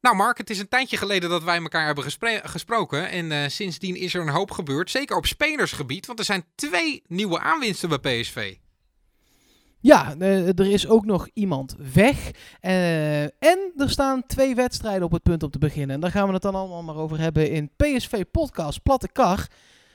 Nou 0.00 0.16
Mark, 0.16 0.38
het 0.38 0.50
is 0.50 0.58
een 0.58 0.68
tijdje 0.68 0.96
geleden 0.96 1.30
dat 1.30 1.42
wij 1.42 1.58
elkaar 1.58 1.86
hebben 1.86 2.04
gesproken. 2.42 3.08
En 3.08 3.30
uh, 3.30 3.38
sindsdien 3.46 3.96
is 3.96 4.14
er 4.14 4.20
een 4.20 4.28
hoop 4.28 4.50
gebeurd. 4.50 4.90
Zeker 4.90 5.16
op 5.16 5.26
spelersgebied. 5.26 6.06
Want 6.06 6.18
er 6.18 6.24
zijn 6.24 6.44
twee 6.54 7.02
nieuwe 7.06 7.38
aanwinsten 7.38 7.88
bij 7.88 7.98
PSV. 7.98 8.54
Ja, 9.80 10.14
uh, 10.18 10.46
er 10.46 10.70
is 10.70 10.88
ook 10.88 11.04
nog 11.04 11.28
iemand 11.34 11.76
weg. 11.94 12.30
Uh, 12.62 13.22
en 13.22 13.72
er 13.76 13.90
staan 13.90 14.26
twee 14.26 14.54
wedstrijden 14.54 15.02
op 15.02 15.12
het 15.12 15.22
punt 15.22 15.42
om 15.42 15.50
te 15.50 15.58
beginnen. 15.58 15.94
En 15.94 16.00
daar 16.00 16.10
gaan 16.10 16.26
we 16.26 16.32
het 16.32 16.42
dan 16.42 16.54
allemaal 16.54 16.82
maar 16.82 16.96
over 16.96 17.18
hebben 17.18 17.50
in 17.50 17.70
PSV 17.76 18.24
Podcast 18.30 18.82
Platte 18.82 19.08
Kar. 19.12 19.46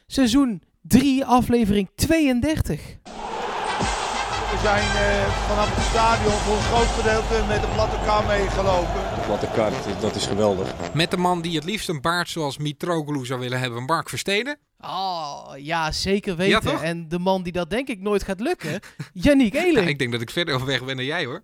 Seizoen 0.08 0.64
3, 0.82 1.26
aflevering 1.26 1.90
32. 1.96 2.98
We 4.56 4.62
zijn 4.62 4.86
uh, 4.86 5.28
vanaf 5.48 5.76
het 5.76 5.86
stadion 5.86 6.32
voor 6.32 6.55
een 6.55 6.62
groot 6.62 6.88
gedeelte 6.88 7.48
met 7.48 7.62
de 7.62 7.68
platte 7.68 7.98
kar 8.05 8.26
meegelopen. 8.26 9.16
De 9.16 9.22
platte 9.26 9.48
kar, 9.54 9.72
dat 10.02 10.16
is 10.16 10.26
geweldig. 10.26 10.73
Met 10.94 11.12
de 11.12 11.18
man 11.18 11.41
die 11.41 11.55
het 11.55 11.63
liefst 11.63 11.90
een 11.90 12.02
baard 12.02 12.30
zoals 12.30 12.58
Mitroglou 12.58 13.26
zou 13.26 13.40
willen 13.40 13.60
hebben, 13.60 13.84
Mark 13.84 14.10
Versteden. 14.10 14.58
Oh, 14.80 15.52
ja, 15.58 15.91
zeker 15.91 16.36
weten. 16.36 16.72
Ja, 16.72 16.82
en 16.82 17.08
de 17.08 17.20
man 17.20 17.44
die 17.44 17.52
dat 17.52 17.70
denk 17.70 17.88
ik 17.88 18.02
nooit 18.02 18.23
gaat 18.23 18.40
lukken, 18.40 18.80
Yannick 19.13 19.54
Eeling. 19.54 19.86
Ja, 19.86 19.90
ik 19.90 19.99
denk 19.99 20.12
dat 20.12 20.22
ik 20.22 20.30
verder 20.30 20.55
op 20.55 20.62
weg 20.62 20.85
ben 20.85 20.96
dan 20.96 21.05
jij 21.05 21.26
hoor. 21.26 21.44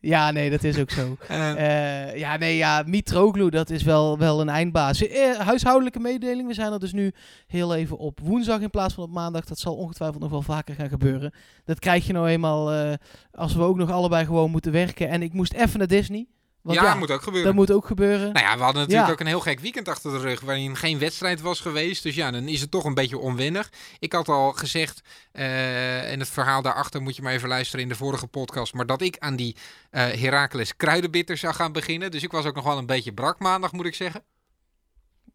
Ja, 0.00 0.30
nee, 0.30 0.50
dat 0.50 0.64
is 0.64 0.78
ook 0.78 0.90
zo. 0.90 1.16
Uh, 1.30 2.16
ja, 2.24 2.36
nee, 2.36 2.56
ja, 2.56 2.82
Mitroglou, 2.86 3.50
dat 3.50 3.70
is 3.70 3.82
wel, 3.82 4.18
wel 4.18 4.40
een 4.40 4.48
eindbaas. 4.48 5.02
Uh, 5.02 5.36
huishoudelijke 5.38 6.00
mededeling, 6.00 6.48
we 6.48 6.54
zijn 6.54 6.72
er 6.72 6.80
dus 6.80 6.92
nu 6.92 7.12
heel 7.46 7.74
even 7.74 7.98
op 7.98 8.20
woensdag 8.22 8.60
in 8.60 8.70
plaats 8.70 8.94
van 8.94 9.04
op 9.04 9.10
maandag. 9.10 9.44
Dat 9.44 9.58
zal 9.58 9.76
ongetwijfeld 9.76 10.22
nog 10.22 10.30
wel 10.30 10.42
vaker 10.42 10.74
gaan 10.74 10.88
gebeuren. 10.88 11.32
Dat 11.64 11.78
krijg 11.78 12.06
je 12.06 12.12
nou 12.12 12.28
eenmaal 12.28 12.74
uh, 12.74 12.92
als 13.32 13.54
we 13.54 13.62
ook 13.62 13.76
nog 13.76 13.90
allebei 13.90 14.24
gewoon 14.24 14.50
moeten 14.50 14.72
werken. 14.72 15.08
En 15.08 15.22
ik 15.22 15.32
moest 15.32 15.52
even 15.52 15.78
naar 15.78 15.86
Disney. 15.86 16.26
Want 16.62 16.78
ja, 16.78 16.84
dat 16.84 16.98
moet 16.98 17.10
ook 17.10 17.22
gebeuren. 17.22 17.46
Dat 17.46 17.54
moet 17.54 17.72
ook 17.72 17.86
gebeuren. 17.86 18.32
Nou 18.32 18.46
ja, 18.46 18.56
we 18.56 18.62
hadden 18.62 18.82
natuurlijk 18.82 19.10
ook 19.10 19.20
een 19.20 19.26
heel 19.26 19.40
gek 19.40 19.60
weekend 19.60 19.88
achter 19.88 20.12
de 20.12 20.18
rug. 20.18 20.40
waarin 20.40 20.76
geen 20.76 20.98
wedstrijd 20.98 21.40
was 21.40 21.60
geweest. 21.60 22.02
Dus 22.02 22.14
ja, 22.14 22.30
dan 22.30 22.48
is 22.48 22.60
het 22.60 22.70
toch 22.70 22.84
een 22.84 22.94
beetje 22.94 23.18
onwennig. 23.18 23.70
Ik 23.98 24.12
had 24.12 24.28
al 24.28 24.52
gezegd. 24.52 25.00
Uh, 25.32 26.12
en 26.12 26.18
het 26.18 26.28
verhaal 26.28 26.62
daarachter 26.62 27.02
moet 27.02 27.16
je 27.16 27.22
maar 27.22 27.32
even 27.32 27.48
luisteren 27.48 27.82
in 27.82 27.88
de 27.88 27.96
vorige 27.96 28.26
podcast. 28.26 28.74
Maar 28.74 28.86
dat 28.86 29.00
ik 29.00 29.18
aan 29.18 29.36
die 29.36 29.56
uh, 29.90 30.02
Heracles 30.02 30.76
kruidenbitter 30.76 31.36
zou 31.36 31.54
gaan 31.54 31.72
beginnen. 31.72 32.10
Dus 32.10 32.22
ik 32.22 32.32
was 32.32 32.44
ook 32.44 32.54
nog 32.54 32.64
wel 32.64 32.78
een 32.78 32.86
beetje 32.86 33.12
brak 33.12 33.38
maandag, 33.38 33.72
moet 33.72 33.86
ik 33.86 33.94
zeggen. 33.94 34.24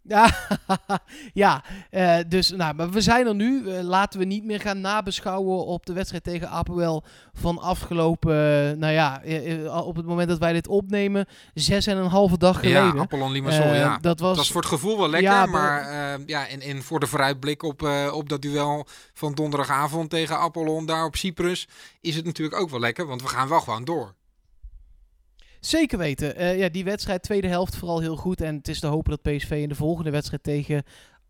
Ja, 0.14 0.30
ja 1.34 1.64
uh, 1.92 2.17
dus 2.28 2.52
nou, 2.52 2.75
maar 2.75 2.89
we 2.89 3.02
zijn 3.02 3.28
er 3.28 3.36
nu. 3.36 3.64
Uh, 3.66 3.81
laten 3.81 4.20
we 4.20 4.25
niet 4.25 4.44
meer 4.44 4.59
gaan 4.59 4.81
nabeschouwen 4.81 5.66
op 5.66 5.86
de 5.86 5.94
wedstrijd 5.94 6.23
tegen 6.23 6.50
Apoel 6.50 7.03
van 7.34 7.59
afgelopen, 7.59 8.33
uh, 8.33 8.78
nou 8.78 8.94
ja, 8.94 9.22
op 9.81 9.95
het 9.95 10.06
moment 10.06 10.30
dat 10.30 10.38
wij 10.38 10.53
dit 10.53 10.67
opnemen, 10.67 11.26
zes 11.53 11.88
en 11.88 11.98
een 11.98 12.09
halve 12.09 12.38
dag 12.38 12.59
geleden. 12.59 12.95
Ja, 12.95 13.02
Apollon 13.02 13.31
Limassol, 13.31 13.73
ja. 13.73 13.98
Dat 14.02 14.20
was, 14.20 14.30
dat 14.30 14.38
was 14.38 14.52
voor 14.52 14.61
het 14.61 14.70
gevoel 14.70 14.98
wel 14.98 15.09
lekker, 15.09 15.31
ja, 15.31 15.45
maar 15.45 15.89
ja, 16.26 16.48
en, 16.48 16.61
en 16.61 16.83
voor 16.83 17.00
de 17.00 17.08
vooruitblik 17.08 17.64
op, 17.64 17.89
op 18.11 18.30
dat 18.30 18.42
duel 18.42 18.86
van 19.14 19.33
donderdagavond 19.33 20.09
tegen 20.09 20.38
Apollon 20.38 20.86
daar 20.86 21.06
op 21.06 21.16
Cyprus, 21.16 21.67
is 22.02 22.16
het 22.16 22.26
natuurlijk 22.26 22.59
ook 22.59 22.70
wel 22.70 22.80
lekker, 22.80 23.06
want 23.06 23.22
we 23.22 23.28
gaan 23.28 23.48
wel 23.48 23.59
gewoon 23.59 23.86
door. 23.86 24.14
Zeker 25.66 25.97
weten. 25.97 26.41
Uh, 26.41 26.58
ja, 26.58 26.69
die 26.69 26.83
wedstrijd, 26.83 27.23
tweede 27.23 27.47
helft 27.47 27.75
vooral 27.75 27.99
heel 27.99 28.16
goed. 28.16 28.41
En 28.41 28.55
het 28.55 28.67
is 28.67 28.80
te 28.80 28.88
hopen 28.88 29.11
dat 29.11 29.21
PSV 29.21 29.52
in 29.52 29.69
de 29.69 29.75
volgende 29.75 30.09
wedstrijd 30.09 30.44
tegen 30.44 30.83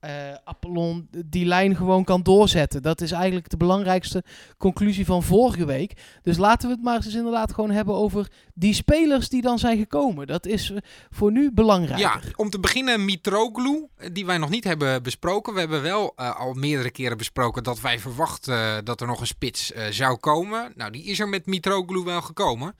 uh, 0.06 0.34
Apollon 0.44 1.08
die 1.25 1.45
lijn 1.45 1.75
gewoon 1.75 2.03
kan 2.03 2.23
doorzetten. 2.23 2.81
Dat 2.81 3.02
is 3.02 3.11
eigenlijk 3.11 3.50
de 3.50 3.58
belangrijkste 3.58 4.23
conclusie 4.58 5.06
van 5.06 5.23
vorige 5.23 5.66
week. 5.66 5.94
Dus 6.22 6.38
laten 6.38 6.67
we 6.67 6.73
het 6.73 6.84
maar 6.84 6.95
eens 6.95 7.16
inderdaad 7.16 7.53
gewoon 7.53 7.72
hebben 7.72 7.95
over 7.95 8.31
die 8.53 8.73
spelers 8.73 9.30
die 9.30 9.42
dan 9.42 9.59
zijn 9.59 9.78
gekomen. 9.78 10.28
Dat 10.28 10.45
is 10.45 10.72
eh, 10.72 10.78
voor 11.09 11.31
nu 11.31 11.52
belangrijk. 11.52 12.00
Ja, 12.00 12.20
om 12.36 12.50
te 12.50 12.59
beginnen 12.59 13.06
Mitroglou, 13.06 13.88
die 14.12 14.25
wij 14.25 14.38
nog 14.38 14.50
niet 14.50 14.64
hebben 14.64 15.03
besproken. 15.03 15.53
We 15.53 15.59
hebben 15.59 15.81
wel 15.81 16.16
al 16.16 16.53
meerdere 16.53 16.91
keren 16.91 17.18
besproken 17.18 17.63
dat 17.63 17.81
wij 17.81 18.00
verwachten 18.00 18.85
dat 18.85 19.01
er 19.01 19.07
nog 19.07 19.19
een 19.19 19.28
spits 19.28 19.72
zou 19.90 20.18
komen. 20.18 20.72
Nou, 20.75 20.91
die 20.91 21.03
is 21.03 21.19
er 21.19 21.30
met 21.30 21.46
Mitroglou 21.46 22.03
wel 22.03 22.22
gekomen. 22.22 22.75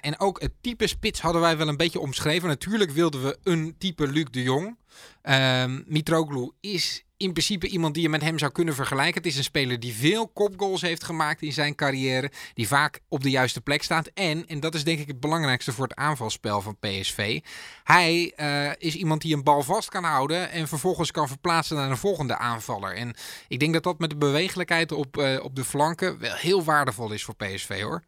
en 0.00 0.20
ook 0.20 0.40
het 0.40 0.52
type 0.60 0.86
spits 0.86 1.20
hadden 1.20 1.40
wij 1.40 1.56
wel 1.56 1.68
een 1.68 1.76
beetje 1.76 2.00
omschreven. 2.00 2.48
Natuurlijk 2.48 2.90
wilden 2.90 3.22
we 3.22 3.38
een 3.42 3.74
type 3.78 4.06
Luc 4.06 4.26
de 4.30 4.42
Jong. 4.42 4.76
Um, 5.22 5.84
Mitroglou 5.86 6.52
is 6.60 7.04
in 7.16 7.32
principe 7.32 7.68
iemand 7.68 7.94
die 7.94 8.02
je 8.02 8.08
met 8.08 8.22
hem 8.22 8.38
zou 8.38 8.52
kunnen 8.52 8.74
vergelijken. 8.74 9.14
Het 9.14 9.26
is 9.26 9.36
een 9.36 9.44
speler 9.44 9.80
die 9.80 9.94
veel 9.94 10.28
kopgoals 10.28 10.80
heeft 10.80 11.04
gemaakt 11.04 11.42
in 11.42 11.52
zijn 11.52 11.74
carrière. 11.74 12.30
Die 12.54 12.68
vaak 12.68 13.00
op 13.08 13.22
de 13.22 13.30
juiste 13.30 13.60
plek 13.60 13.82
staat. 13.82 14.10
En, 14.14 14.46
en 14.46 14.60
dat 14.60 14.74
is 14.74 14.84
denk 14.84 14.98
ik 14.98 15.06
het 15.06 15.20
belangrijkste 15.20 15.72
voor 15.72 15.84
het 15.84 15.96
aanvalspel 15.96 16.60
van 16.60 16.78
PSV. 16.78 17.40
Hij 17.84 18.32
uh, 18.36 18.70
is 18.78 18.94
iemand 18.94 19.22
die 19.22 19.34
een 19.34 19.44
bal 19.44 19.62
vast 19.62 19.88
kan 19.88 20.04
houden. 20.04 20.50
En 20.50 20.68
vervolgens 20.68 21.10
kan 21.10 21.28
verplaatsen 21.28 21.76
naar 21.76 21.90
een 21.90 21.96
volgende 21.96 22.36
aanvaller. 22.36 22.94
En 22.94 23.14
ik 23.48 23.58
denk 23.58 23.72
dat 23.72 23.82
dat 23.82 23.98
met 23.98 24.10
de 24.10 24.16
bewegelijkheid 24.16 24.92
op, 24.92 25.16
uh, 25.16 25.44
op 25.44 25.56
de 25.56 25.64
flanken 25.64 26.18
wel 26.18 26.34
heel 26.34 26.64
waardevol 26.64 27.12
is 27.12 27.24
voor 27.24 27.36
PSV 27.36 27.82
hoor. 27.82 28.02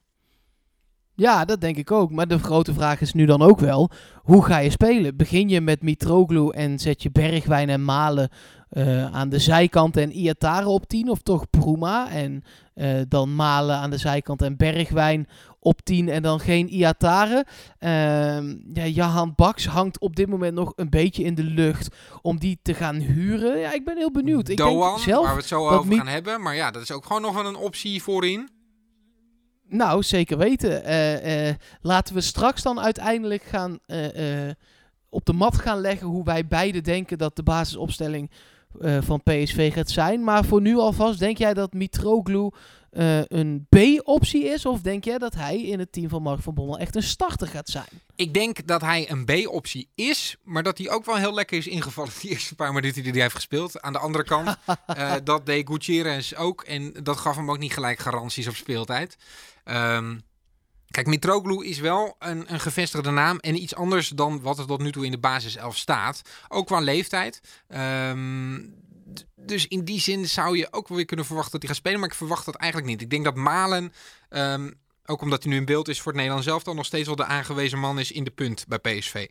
Ja, 1.19 1.45
dat 1.45 1.61
denk 1.61 1.77
ik 1.77 1.91
ook. 1.91 2.11
Maar 2.11 2.29
de 2.29 2.39
grote 2.39 2.75
vraag 2.75 3.01
is 3.01 3.13
nu 3.13 3.27
dan 3.27 3.43
ook 3.43 3.59
wel, 3.59 3.91
hoe 4.23 4.45
ga 4.45 4.59
je 4.59 4.71
spelen? 4.71 5.17
Begin 5.17 5.49
je 5.49 5.61
met 5.61 5.83
Mitroglou 5.83 6.55
en 6.55 6.79
zet 6.79 7.03
je 7.03 7.11
Bergwijn 7.11 7.69
en 7.69 7.85
Malen 7.85 8.31
uh, 8.73 9.15
aan 9.15 9.29
de 9.29 9.39
zijkant 9.39 9.97
en 9.97 10.13
Iatare 10.13 10.69
op 10.69 10.87
10? 10.87 11.09
Of 11.09 11.23
toch 11.23 11.51
Bruma 11.51 12.11
en 12.11 12.45
uh, 12.75 13.01
dan 13.09 13.35
Malen 13.35 13.77
aan 13.77 13.91
de 13.91 13.97
zijkant 13.97 14.43
en 14.43 14.57
Bergwijn 14.57 15.29
op 15.61 15.81
10 15.83 16.09
en 16.09 16.23
dan 16.23 16.41
geen 16.41 16.69
Iatare? 16.69 17.47
Uh, 17.81 17.91
ja, 18.75 18.87
Jahan 18.87 19.33
Baks 19.37 19.67
hangt 19.67 20.01
op 20.01 20.17
dit 20.17 20.29
moment 20.29 20.55
nog 20.55 20.73
een 20.77 20.91
beetje 20.91 21.23
in 21.23 21.35
de 21.35 21.45
lucht 21.45 21.95
om 22.23 22.39
die 22.39 22.59
te 22.63 22.75
gaan 22.75 22.97
huren. 22.97 23.59
Ja, 23.59 23.73
ik 23.73 23.85
ben 23.85 23.97
heel 23.97 24.13
benieuwd. 24.13 24.49
Ik 24.49 24.57
Doan, 24.57 24.81
denk 24.81 24.99
zelf 24.99 25.25
waar 25.25 25.35
we 25.35 25.41
het 25.41 25.49
zo 25.49 25.69
over 25.69 25.95
gaan 25.95 26.07
hebben. 26.07 26.43
Maar 26.43 26.55
ja, 26.55 26.71
dat 26.71 26.83
is 26.83 26.93
ook 26.93 27.07
gewoon 27.07 27.23
nog 27.23 27.35
wel 27.35 27.47
een 27.47 27.57
optie 27.57 28.03
voorin. 28.03 28.57
Nou, 29.69 30.03
zeker 30.03 30.39
weten. 30.39 30.89
Uh, 30.89 31.47
uh, 31.49 31.55
laten 31.81 32.15
we 32.15 32.21
straks 32.21 32.63
dan 32.63 32.81
uiteindelijk 32.81 33.43
gaan 33.43 33.79
uh, 33.87 34.51
op 35.09 35.25
de 35.25 35.33
mat 35.33 35.57
gaan 35.57 35.81
leggen 35.81 36.07
hoe 36.07 36.25
wij 36.25 36.47
beide 36.47 36.81
denken 36.81 37.19
dat 37.19 37.37
de 37.37 37.43
basisopstelling 37.43 38.31
van 39.01 39.23
PSV 39.23 39.73
gaat 39.73 39.91
zijn. 39.91 40.25
Maar 40.25 40.45
voor 40.45 40.61
nu 40.61 40.77
alvast, 40.77 41.19
denk 41.19 41.39
jij 41.39 41.55
dat 41.55 41.73
Mitroglou 41.73 42.53
een 42.91 43.67
B-optie 43.69 44.45
is? 44.45 44.67
Of 44.67 44.81
denk 44.81 45.05
jij 45.05 45.19
dat 45.19 45.35
hij 45.35 45.63
in 45.63 45.79
het 45.79 45.93
team 45.93 46.09
van 46.09 46.23
Mark 46.23 46.43
van 46.43 46.55
Bommel 46.55 46.79
echt 46.79 46.97
een 46.97 47.03
starter 47.03 47.47
gaat 47.47 47.69
zijn? 47.69 47.89
Ik 48.17 48.35
denk 48.35 48.67
dat 48.67 48.81
hij 48.81 49.11
een 49.11 49.25
B-optie 49.25 49.89
is, 49.95 50.37
maar 50.45 50.63
dat 50.63 50.79
hij 50.79 50.91
ook 50.91 51.05
wel 51.05 51.17
heel 51.17 51.35
lekker 51.35 51.59
is 51.59 51.67
ingevallen 51.67 52.13
die 52.21 52.31
eerste 52.31 52.55
paar 52.55 52.73
minuten 52.73 53.03
die 53.03 53.13
hij 53.13 53.21
heeft 53.21 53.35
gespeeld. 53.35 53.81
Aan 53.81 53.93
de 53.93 53.99
andere 53.99 54.25
kant, 54.25 54.57
dat 55.25 55.47
deed 55.47 55.69
Gutierrez 55.69 56.33
ook 56.33 56.63
en 56.63 56.93
dat 57.03 57.17
gaf 57.17 57.37
hem 57.37 57.51
ook 57.51 57.59
niet 57.59 57.73
gelijk 57.73 57.99
garanties 57.99 58.49
op 58.49 58.55
speeltijd. 58.55 59.17
Um, 59.71 60.27
Kijk, 60.91 61.07
Mitroglou 61.07 61.67
is 61.67 61.79
wel 61.79 62.17
een, 62.19 62.53
een, 62.53 62.61
gevestigde 62.61 63.11
naam 63.11 63.39
en 63.39 63.63
iets 63.63 63.75
anders 63.75 64.09
dan 64.09 64.41
wat 64.41 64.59
er 64.59 64.67
tot 64.67 64.81
nu 64.81 64.93
toe 64.93 65.05
in 65.05 65.11
de 65.11 65.19
basis 65.19 65.57
11 65.57 65.77
staat. 65.77 66.23
Ook 66.49 66.67
qua 66.67 66.81
leeftijd. 66.81 67.41
Um, 67.69 68.75
dus 69.37 69.67
in 69.67 69.85
die 69.85 70.01
zin 70.01 70.29
zou 70.29 70.57
je 70.57 70.73
ook 70.73 70.89
wel 70.89 70.97
weer 70.97 71.07
kunnen 71.07 71.27
verwachten 71.27 71.53
dat 71.53 71.63
hij 71.63 71.71
gaat 71.71 71.81
spelen. 71.81 72.01
Maar 72.01 72.09
ik 72.09 72.15
verwacht 72.15 72.45
dat 72.45 72.55
eigenlijk 72.55 72.91
niet. 72.91 73.01
Ik 73.03 73.11
denk 73.11 73.25
dat 73.25 73.35
Malen, 73.35 73.93
um, 74.31 74.75
ook 75.05 75.23
omdat 75.23 75.43
hij 75.43 75.53
nu 75.53 75.59
in 75.59 75.65
beeld 75.65 75.89
is 75.89 75.97
voor 75.97 76.07
het 76.07 76.17
Nederlands 76.17 76.47
zelf, 76.47 76.63
dan 76.63 76.77
nog 76.77 76.87
steeds 76.87 77.07
wel 77.07 77.17
de 77.17 77.25
aangewezen 77.25 77.79
man 77.79 77.99
is 77.99 78.13
in 78.13 78.25
de 78.25 78.31
punt 78.31 78.65
bij 78.69 78.79
PSV. 78.79 79.29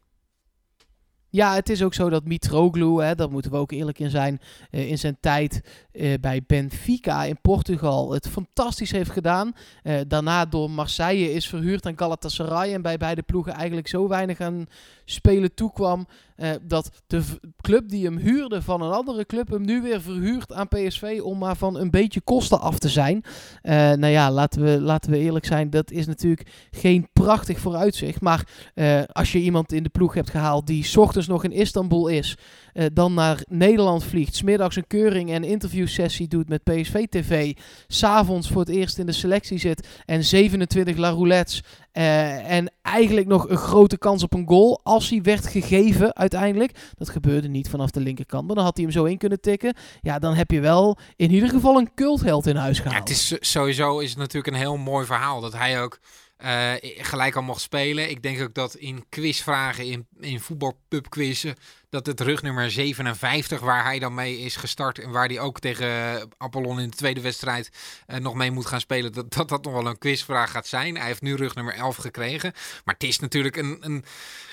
Ja, 1.38 1.54
het 1.54 1.70
is 1.70 1.84
ook 1.84 1.94
zo 1.94 2.10
dat 2.10 2.26
Mitroglou, 2.26 3.04
hè, 3.04 3.16
daar 3.16 3.32
moeten 3.32 3.52
we 3.52 3.58
ook 3.58 3.72
eerlijk 3.72 4.00
in 4.00 4.10
zijn, 4.10 4.42
uh, 4.72 4.90
in 4.90 4.98
zijn 4.98 5.18
tijd 5.20 5.62
uh, 5.92 6.14
bij 6.22 6.44
Benfica 6.48 7.24
in 7.24 7.42
Portugal 7.42 8.12
het 8.12 8.28
fantastisch 8.28 8.92
heeft 8.92 9.10
gedaan. 9.10 9.54
Uh, 9.84 10.00
daarna 10.08 10.46
door 10.46 10.72
Marseille 10.72 11.34
is 11.34 11.48
verhuurd 11.48 11.86
aan 11.86 11.98
Galatasaray 11.98 12.74
en 12.74 12.82
bij 12.82 12.98
beide 12.98 13.22
ploegen 13.22 13.54
eigenlijk 13.54 13.88
zo 13.88 14.08
weinig 14.08 14.40
aan 14.40 14.66
spelen 15.06 15.54
toekwam 15.54 16.08
uh, 16.38 16.50
dat 16.62 16.90
de 17.08 17.24
club 17.62 17.90
die 17.90 18.06
hem 18.06 18.18
huurde 18.18 18.62
van 18.62 18.82
een 18.82 18.92
andere 18.92 19.26
club 19.26 19.50
hem 19.50 19.66
nu 19.66 19.82
weer 19.82 20.02
verhuurt 20.02 20.54
aan 20.54 20.68
PSV 20.68 21.20
om 21.24 21.38
maar 21.38 21.56
van 21.56 21.78
een 21.78 21.92
beetje 21.92 22.22
kosten 22.22 22.60
af 22.60 22.80
te 22.80 22.90
zijn. 22.90 23.24
Uh, 23.64 23.74
nou 23.74 24.08
ja, 24.08 24.32
laten 24.32 24.64
we, 24.64 24.82
laten 24.82 25.12
we 25.12 25.18
eerlijk 25.18 25.46
zijn, 25.46 25.70
dat 25.70 25.92
is 25.92 26.06
natuurlijk 26.06 26.50
geen 26.72 27.08
prachtig 27.14 27.60
vooruitzicht. 27.60 28.22
Maar 28.22 28.48
uh, 28.76 29.02
als 29.12 29.32
je 29.32 29.40
iemand 29.40 29.72
in 29.72 29.84
de 29.84 29.90
ploeg 29.90 30.14
hebt 30.14 30.30
gehaald 30.30 30.68
die 30.68 31.00
ochtends 31.00 31.28
nog 31.28 31.44
in 31.44 31.52
Istanbul 31.52 32.08
is, 32.08 32.38
uh, 32.78 32.86
dan 32.94 33.14
naar 33.14 33.44
Nederland 33.50 34.04
vliegt, 34.04 34.36
smiddags 34.36 34.76
een 34.76 34.88
keuring 34.88 35.32
en 35.32 35.44
interviewsessie 35.44 36.28
doet 36.28 36.50
met 36.50 36.64
PSV 36.64 37.06
TV, 37.10 37.54
s'avonds 37.88 38.50
voor 38.50 38.62
het 38.62 38.70
eerst 38.70 38.98
in 38.98 39.06
de 39.06 39.12
selectie 39.12 39.58
zit 39.58 39.88
en 40.06 40.24
27 40.24 40.98
La 40.98 41.10
Roulettes 41.10 41.64
uh, 41.94 42.52
en 42.52 42.72
eigenlijk 42.82 43.28
nog 43.28 43.50
een 43.50 43.58
grote 43.58 43.98
kans 43.98 44.24
op 44.24 44.34
een 44.34 44.48
goal 44.48 44.80
als 44.84 45.10
hij 45.10 45.22
werd 45.22 45.48
gegeven 45.48 46.16
uiteindelijk. 46.16 46.72
Dat 46.94 47.10
gebeurde 47.10 47.48
niet 47.48 47.70
vanaf 47.70 47.92
de 47.92 48.00
linkerkant, 48.00 48.48
maar 48.48 48.56
dan 48.56 48.64
had 48.64 48.76
hij 48.76 48.86
hem 48.86 48.94
zo 48.94 49.04
in 49.04 49.18
kunnen 49.18 49.42
tikken. 49.42 49.76
Ja, 50.02 50.20
dan 50.20 50.34
heb 50.34 50.52
je 50.52 50.60
wel 50.60 50.98
in 51.16 51.32
ieder 51.32 51.50
geval 51.50 51.78
een 51.78 51.94
cultheld 51.96 52.48
in 52.48 52.56
huis 52.56 52.80
gehaald. 52.80 52.96
Ja, 52.96 53.00
het 53.00 53.10
is 53.10 53.52
sowieso 53.52 54.00
is 54.00 54.10
het 54.10 54.20
natuurlijk 54.20 54.54
een 54.54 54.60
heel 54.60 54.78
mooi 54.78 55.06
verhaal 55.06 55.42
dat 55.42 55.54
hij 55.54 55.82
ook 55.82 56.00
eh, 56.38 56.74
gelijk 56.82 57.36
al 57.36 57.42
mocht 57.42 57.62
spelen. 57.62 58.10
Ik 58.10 58.22
denk 58.22 58.42
ook 58.42 58.54
dat 58.54 58.76
in 58.76 59.06
quizvragen, 59.10 59.86
in, 59.86 60.08
in 60.20 60.40
voetbalpubquizzen, 60.40 61.56
dat 61.90 62.06
het 62.06 62.20
rugnummer 62.20 62.72
57, 62.72 63.60
waar 63.60 63.84
hij 63.84 64.00
dan 64.00 64.14
mee 64.14 64.40
is 64.40 64.56
gestart 64.56 65.00
en 65.00 65.12
waar 65.12 65.28
hij 65.28 65.40
ook 65.40 65.60
tegen 65.60 66.30
Apollon 66.38 66.80
in 66.80 66.90
de 66.90 66.96
tweede 66.96 67.22
wedstrijd 67.22 67.70
uh, 68.08 68.18
nog 68.18 68.34
mee 68.34 68.52
moet 68.52 68.66
gaan 68.66 68.80
spelen, 68.80 69.14
dat, 69.14 69.34
dat 69.34 69.50
dat 69.50 69.64
nog 69.64 69.74
wel 69.74 69.88
een 69.88 69.98
quizvraag 69.98 70.52
gaat 70.52 70.68
zijn. 70.68 70.98
Hij 70.98 71.06
heeft 71.06 71.22
nu 71.22 71.36
rugnummer 71.36 71.74
11 71.74 71.96
gekregen. 71.96 72.52
Maar 72.86 72.94
het 72.94 73.04
is 73.04 73.20
natuurlijk 73.20 73.56
een, 73.56 73.78
een 73.80 74.06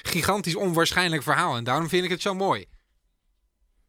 gigantisch 0.03 0.57
onwaarschijnlijk 0.57 1.23
verhaal 1.23 1.57
en 1.57 1.65
daarom 1.65 1.89
vind 1.89 2.05
ik 2.05 2.11
het 2.11 2.23
zo 2.23 2.35
mooi. 2.35 2.67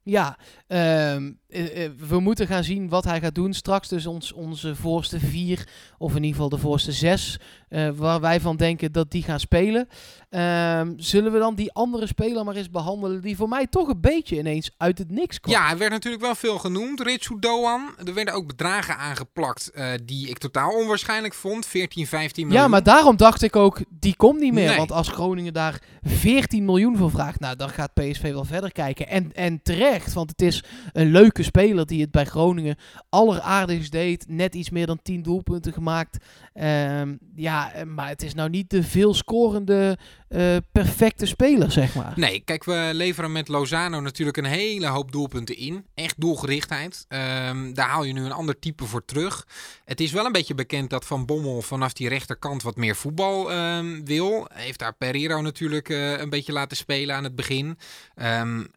Ja, 0.04 0.38
ehm, 0.68 1.32
eh, 1.56 1.86
eh, 1.86 1.92
we 2.10 2.20
moeten 2.20 2.48
gaan 2.48 2.64
zien 2.64 2.90
wat 2.90 3.04
hij 3.04 3.22
gaat 3.22 3.36
doen 3.36 3.54
straks. 3.54 3.88
Dus 3.88 4.06
ons, 4.06 4.34
onze 4.34 4.76
voorste 4.76 5.20
vier, 5.20 5.68
of 5.98 6.10
in 6.10 6.24
ieder 6.24 6.32
geval 6.32 6.50
de 6.50 6.58
voorste 6.58 6.92
zes, 6.92 7.40
uh, 7.70 7.90
waar 7.96 8.22
wij 8.22 8.40
van 8.40 8.56
denken 8.56 8.92
dat 8.92 9.12
die 9.12 9.24
gaan 9.24 9.40
spelen. 9.40 9.88
Um, 10.30 10.94
zullen 10.98 11.32
we 11.32 11.40
dan 11.40 11.56
die 11.56 11.74
andere 11.74 12.08
speler 12.08 12.46
maar 12.46 12.56
eens 12.56 12.70
behandelen, 12.70 13.22
die 13.22 13.36
voor 13.36 13.50
mij 13.50 13.68
toch 13.68 13.88
een 13.88 14.02
beetje 14.02 14.38
ineens 14.38 14.72
uit 14.78 14.98
het 14.98 15.12
niks 15.12 15.40
kwam? 15.40 15.54
Ja, 15.54 15.66
hij 15.66 15.78
werd 15.78 15.92
natuurlijk 15.92 16.24
wel 16.24 16.36
veel 16.36 16.58
genoemd, 16.58 17.02
Ritsu 17.02 17.40
Doan. 17.40 17.96
Er 18.06 18.14
werden 18.14 18.34
ook 18.34 18.48
bedragen 18.48 18.98
aangeplakt 18.98 19.72
uh, 19.76 19.92
die 20.04 20.30
ik 20.30 20.38
totaal 20.38 20.72
onwaarschijnlijk 20.72 21.34
vond, 21.34 21.66
14, 21.66 22.08
15 22.08 22.44
miljoen. 22.44 22.64
Ja, 22.64 22.70
maar 22.70 22.84
daarom 22.84 23.18
dacht 23.18 23.42
ik 23.42 23.56
ook, 23.56 23.80
die 23.90 24.16
komt 24.16 24.40
niet 24.40 24.54
meer. 24.54 24.68
Nee. 24.68 24.78
Want 24.78 24.92
als 24.92 25.08
Groningen 25.08 25.54
daar 25.54 25.82
14 26.02 26.66
miljoen 26.66 26.98
voor 26.98 27.12
vraagt, 27.12 27.40
nou 27.40 27.56
dan 27.56 27.70
gaat 27.70 27.94
PSV 27.94 28.32
wel 28.32 28.46
verder 28.46 28.72
kijken. 28.72 29.08
En, 29.08 29.34
en 29.34 29.62
terecht, 29.64 30.14
want 30.14 30.30
het 30.30 30.42
is 30.42 30.55
een 30.94 31.12
leuke 31.12 31.44
speler 31.44 31.86
die 31.86 32.02
het 32.02 32.12
bij 32.12 32.26
Groningen 32.26 32.78
alleraardigst 33.10 33.92
deed. 33.92 34.26
Net 34.28 34.56
iets 34.56 34.70
meer 34.70 34.86
dan 34.86 35.00
10 35.02 35.22
doelpunten 35.22 35.74
gemaakt. 35.74 36.18
Um, 36.54 37.20
ja, 37.36 37.72
maar 37.86 38.08
het 38.08 38.24
is 38.24 38.34
nou 38.34 38.50
niet 38.50 38.70
de 38.70 38.84
veel 38.84 39.14
scorende 39.14 39.98
uh, 40.30 40.56
perfecte 40.72 41.26
speler, 41.26 41.72
zeg 41.72 41.96
maar. 41.96 42.14
Nee, 42.16 42.40
kijk, 42.40 42.64
we 42.64 42.90
leveren 42.94 43.32
met 43.32 43.48
Lozano 43.48 44.00
natuurlijk 44.00 44.38
een 44.38 44.46
hele 44.46 44.88
hoop 44.88 45.12
doelpunten 45.12 45.58
in. 45.58 45.86
Echt 45.94 46.22
doelgerichtheid. 46.22 47.06
Um, 47.10 47.74
daar 47.74 47.90
haal 47.90 48.04
je 48.04 48.14
nu 48.14 48.26
een 48.26 48.32
ander 48.32 48.60
type 48.60 48.86
voor 48.86 49.06
terug. 49.06 49.48
Het 49.86 50.02
is 50.02 50.12
wel 50.12 50.26
een 50.26 50.32
beetje 50.32 50.56
bekend 50.56 50.90
dat 50.90 51.06
Van 51.06 51.26
Bommel 51.26 51.62
vanaf 51.62 51.94
die 51.94 52.10
rechterkant 52.10 52.64
wat 52.64 52.76
meer 52.76 52.96
voetbal 52.96 53.52
um, 53.52 54.06
wil. 54.06 54.48
Heeft 54.54 54.80
daar 54.80 54.94
Pereiro 54.94 55.42
natuurlijk 55.42 55.90
uh, 55.90 56.20
een 56.20 56.30
beetje 56.30 56.54
laten 56.54 56.78
spelen 56.78 57.16
aan 57.16 57.24
het 57.24 57.36
begin. 57.36 57.78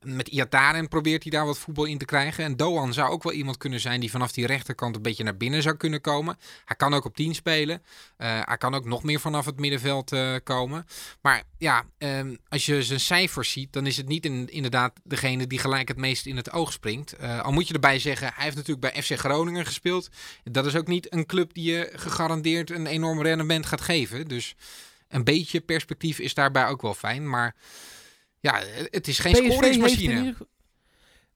Met 0.02 0.28
Iataren 0.28 0.88
probeert 0.88 1.22
hij 1.22 1.32
daar 1.32 1.46
wat 1.46 1.58
voetbal 1.68 1.92
in 1.92 1.98
te 1.98 2.04
krijgen. 2.04 2.44
En 2.44 2.56
Doan 2.56 2.92
zou 2.92 3.10
ook 3.10 3.22
wel 3.22 3.32
iemand 3.32 3.56
kunnen 3.56 3.80
zijn 3.80 4.00
die 4.00 4.10
vanaf 4.10 4.32
die 4.32 4.46
rechterkant 4.46 4.96
een 4.96 5.02
beetje 5.02 5.24
naar 5.24 5.36
binnen 5.36 5.62
zou 5.62 5.76
kunnen 5.76 6.00
komen. 6.00 6.38
Hij 6.64 6.76
kan 6.76 6.94
ook 6.94 7.04
op 7.04 7.16
10 7.16 7.34
spelen. 7.34 7.82
Uh, 8.18 8.40
hij 8.44 8.56
kan 8.56 8.74
ook 8.74 8.84
nog 8.84 9.02
meer 9.02 9.20
vanaf 9.20 9.44
het 9.44 9.58
middenveld 9.58 10.12
uh, 10.12 10.34
komen. 10.44 10.86
Maar 11.20 11.42
ja, 11.58 11.84
um, 11.98 12.38
als 12.48 12.66
je 12.66 12.82
zijn 12.82 13.00
cijfers 13.00 13.52
ziet, 13.52 13.72
dan 13.72 13.86
is 13.86 13.96
het 13.96 14.08
niet 14.08 14.24
in, 14.24 14.48
inderdaad 14.48 14.92
degene 15.04 15.46
die 15.46 15.58
gelijk 15.58 15.88
het 15.88 15.96
meest 15.96 16.26
in 16.26 16.36
het 16.36 16.52
oog 16.52 16.72
springt. 16.72 17.14
Uh, 17.20 17.40
al 17.40 17.52
moet 17.52 17.68
je 17.68 17.74
erbij 17.74 17.98
zeggen, 17.98 18.32
hij 18.34 18.44
heeft 18.44 18.56
natuurlijk 18.56 18.92
bij 18.92 19.02
FC 19.02 19.18
Groningen 19.18 19.66
gespeeld. 19.66 20.08
Dat 20.44 20.66
is 20.66 20.76
ook 20.76 20.86
niet 20.86 21.12
een 21.12 21.26
club 21.26 21.54
die 21.54 21.72
je 21.72 21.90
gegarandeerd 21.92 22.70
een 22.70 22.86
enorm 22.86 23.22
rendement 23.22 23.66
gaat 23.66 23.80
geven. 23.80 24.28
Dus 24.28 24.54
een 25.08 25.24
beetje 25.24 25.60
perspectief 25.60 26.18
is 26.18 26.34
daarbij 26.34 26.66
ook 26.66 26.82
wel 26.82 26.94
fijn. 26.94 27.28
Maar 27.28 27.54
ja, 28.40 28.62
het 28.90 29.08
is 29.08 29.18
geen 29.18 29.32
PSV 29.32 29.52
scoringsmachine. 29.52 30.34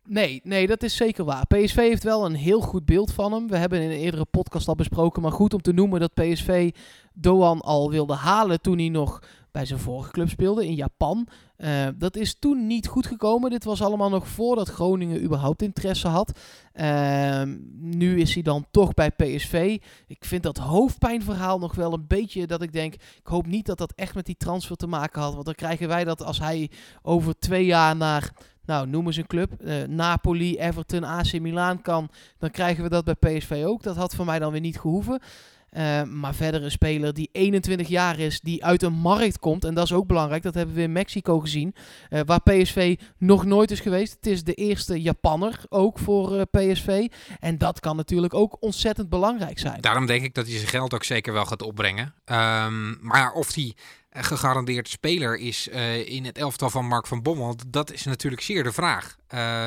Nee, 0.09 0.41
nee, 0.45 0.67
dat 0.67 0.83
is 0.83 0.97
zeker 0.97 1.25
waar. 1.25 1.47
PSV 1.47 1.77
heeft 1.77 2.03
wel 2.03 2.25
een 2.25 2.35
heel 2.35 2.61
goed 2.61 2.85
beeld 2.85 3.13
van 3.13 3.33
hem. 3.33 3.49
We 3.49 3.57
hebben 3.57 3.81
in 3.81 3.91
een 3.91 3.97
eerdere 3.97 4.25
podcast 4.25 4.69
al 4.69 4.75
besproken. 4.75 5.23
Maar 5.23 5.33
goed 5.33 5.55
om 5.55 5.63
te 5.63 5.73
noemen 5.73 6.01
dat 6.01 6.15
PSV 6.15 6.71
Doan 7.15 7.61
al 7.61 7.91
wilde 7.91 8.15
halen 8.15 8.61
toen 8.61 8.79
hij 8.79 8.89
nog 8.89 9.23
bij 9.53 9.65
zijn 9.65 9.79
vorige 9.79 10.11
club 10.11 10.29
speelde 10.29 10.67
in 10.67 10.75
Japan. 10.75 11.29
Uh, 11.59 11.87
dat 11.95 12.17
is 12.17 12.35
toen 12.39 12.67
niet 12.67 12.87
goed 12.87 13.07
gekomen. 13.07 13.51
Dit 13.51 13.65
was 13.65 13.83
allemaal 13.83 14.09
nog 14.09 14.29
voordat 14.29 14.69
Groningen 14.69 15.23
überhaupt 15.23 15.63
interesse 15.63 16.09
had. 16.09 16.39
Uh, 16.75 17.43
nu 17.79 18.21
is 18.21 18.35
hij 18.35 18.43
dan 18.43 18.67
toch 18.71 18.95
bij 18.95 19.11
PSV. 19.11 19.79
Ik 20.07 20.25
vind 20.25 20.43
dat 20.43 20.59
hoofdpijnverhaal 20.59 21.59
nog 21.59 21.75
wel 21.75 21.93
een 21.93 22.07
beetje 22.07 22.47
dat 22.47 22.63
ik 22.63 22.73
denk... 22.73 22.95
Ik 22.95 23.27
hoop 23.27 23.47
niet 23.47 23.67
dat 23.67 23.79
dat 23.79 23.93
echt 23.97 24.15
met 24.15 24.27
die 24.27 24.37
transfer 24.37 24.77
te 24.77 24.87
maken 24.87 25.23
had. 25.23 25.33
Want 25.33 25.45
dan 25.45 25.55
krijgen 25.55 25.89
wij 25.89 26.05
dat 26.05 26.23
als 26.23 26.39
hij 26.39 26.71
over 27.03 27.39
twee 27.39 27.65
jaar 27.65 27.97
naar... 27.97 28.33
Nou, 28.65 28.87
noem 28.87 29.07
eens 29.07 29.17
een 29.17 29.27
club. 29.27 29.53
Uh, 29.61 29.83
Napoli, 29.83 30.59
Everton, 30.59 31.05
AC 31.05 31.41
Milan 31.41 31.83
kan. 31.83 32.11
Dan 32.39 32.51
krijgen 32.51 32.83
we 32.83 32.89
dat 32.89 33.05
bij 33.05 33.39
PSV 33.39 33.63
ook. 33.67 33.83
Dat 33.83 33.97
had 33.97 34.15
voor 34.15 34.25
mij 34.25 34.39
dan 34.39 34.53
weer 34.53 34.61
niet 34.61 34.81
gehoeven. 34.81 35.21
Uh, 35.77 36.03
maar 36.03 36.35
verder 36.35 36.65
een 36.65 36.71
speler 36.71 37.15
die 37.15 37.29
21 37.33 37.89
jaar 37.89 38.19
is, 38.19 38.41
die 38.41 38.65
uit 38.65 38.83
een 38.83 38.93
markt 38.93 39.39
komt. 39.39 39.65
En 39.65 39.75
dat 39.75 39.85
is 39.85 39.93
ook 39.93 40.07
belangrijk. 40.07 40.43
Dat 40.43 40.55
hebben 40.55 40.75
we 40.75 40.83
in 40.83 40.93
Mexico 40.93 41.41
gezien. 41.41 41.75
Uh, 42.11 42.21
waar 42.27 42.41
PSV 42.41 42.99
nog 43.19 43.45
nooit 43.45 43.71
is 43.71 43.81
geweest. 43.81 44.13
Het 44.13 44.27
is 44.27 44.45
de 44.45 44.55
eerste 44.55 45.03
Japanner 45.03 45.61
ook 45.69 45.99
voor 45.99 46.47
PSV. 46.47 47.09
En 47.41 47.59
dat 47.59 47.81
kan 47.81 47.97
natuurlijk 47.97 48.35
ook 48.35 48.57
ontzettend 48.61 49.09
belangrijk 49.09 49.59
zijn. 49.59 49.81
Daarom 49.81 50.07
denk 50.07 50.25
ik 50.25 50.35
dat 50.35 50.47
hij 50.47 50.57
zijn 50.57 50.69
geld 50.69 50.95
ook 50.95 51.05
zeker 51.05 51.33
wel 51.33 51.47
gaat 51.47 51.63
opbrengen. 51.63 52.15
Um, 52.25 52.99
maar 53.01 53.33
of 53.33 53.55
hij 53.55 53.75
gegarandeerd 54.13 54.89
speler 54.89 55.37
is 55.37 55.69
uh, 55.69 56.09
in 56.09 56.25
het 56.25 56.39
elftal 56.39 56.71
van 56.71 56.87
Mark 56.87 57.07
van 57.07 57.23
Bommel, 57.23 57.57
dat 57.67 57.93
is 57.93 58.05
natuurlijk 58.05 58.43
zeer 58.43 58.63
de 58.63 58.73
vraag. 58.73 59.17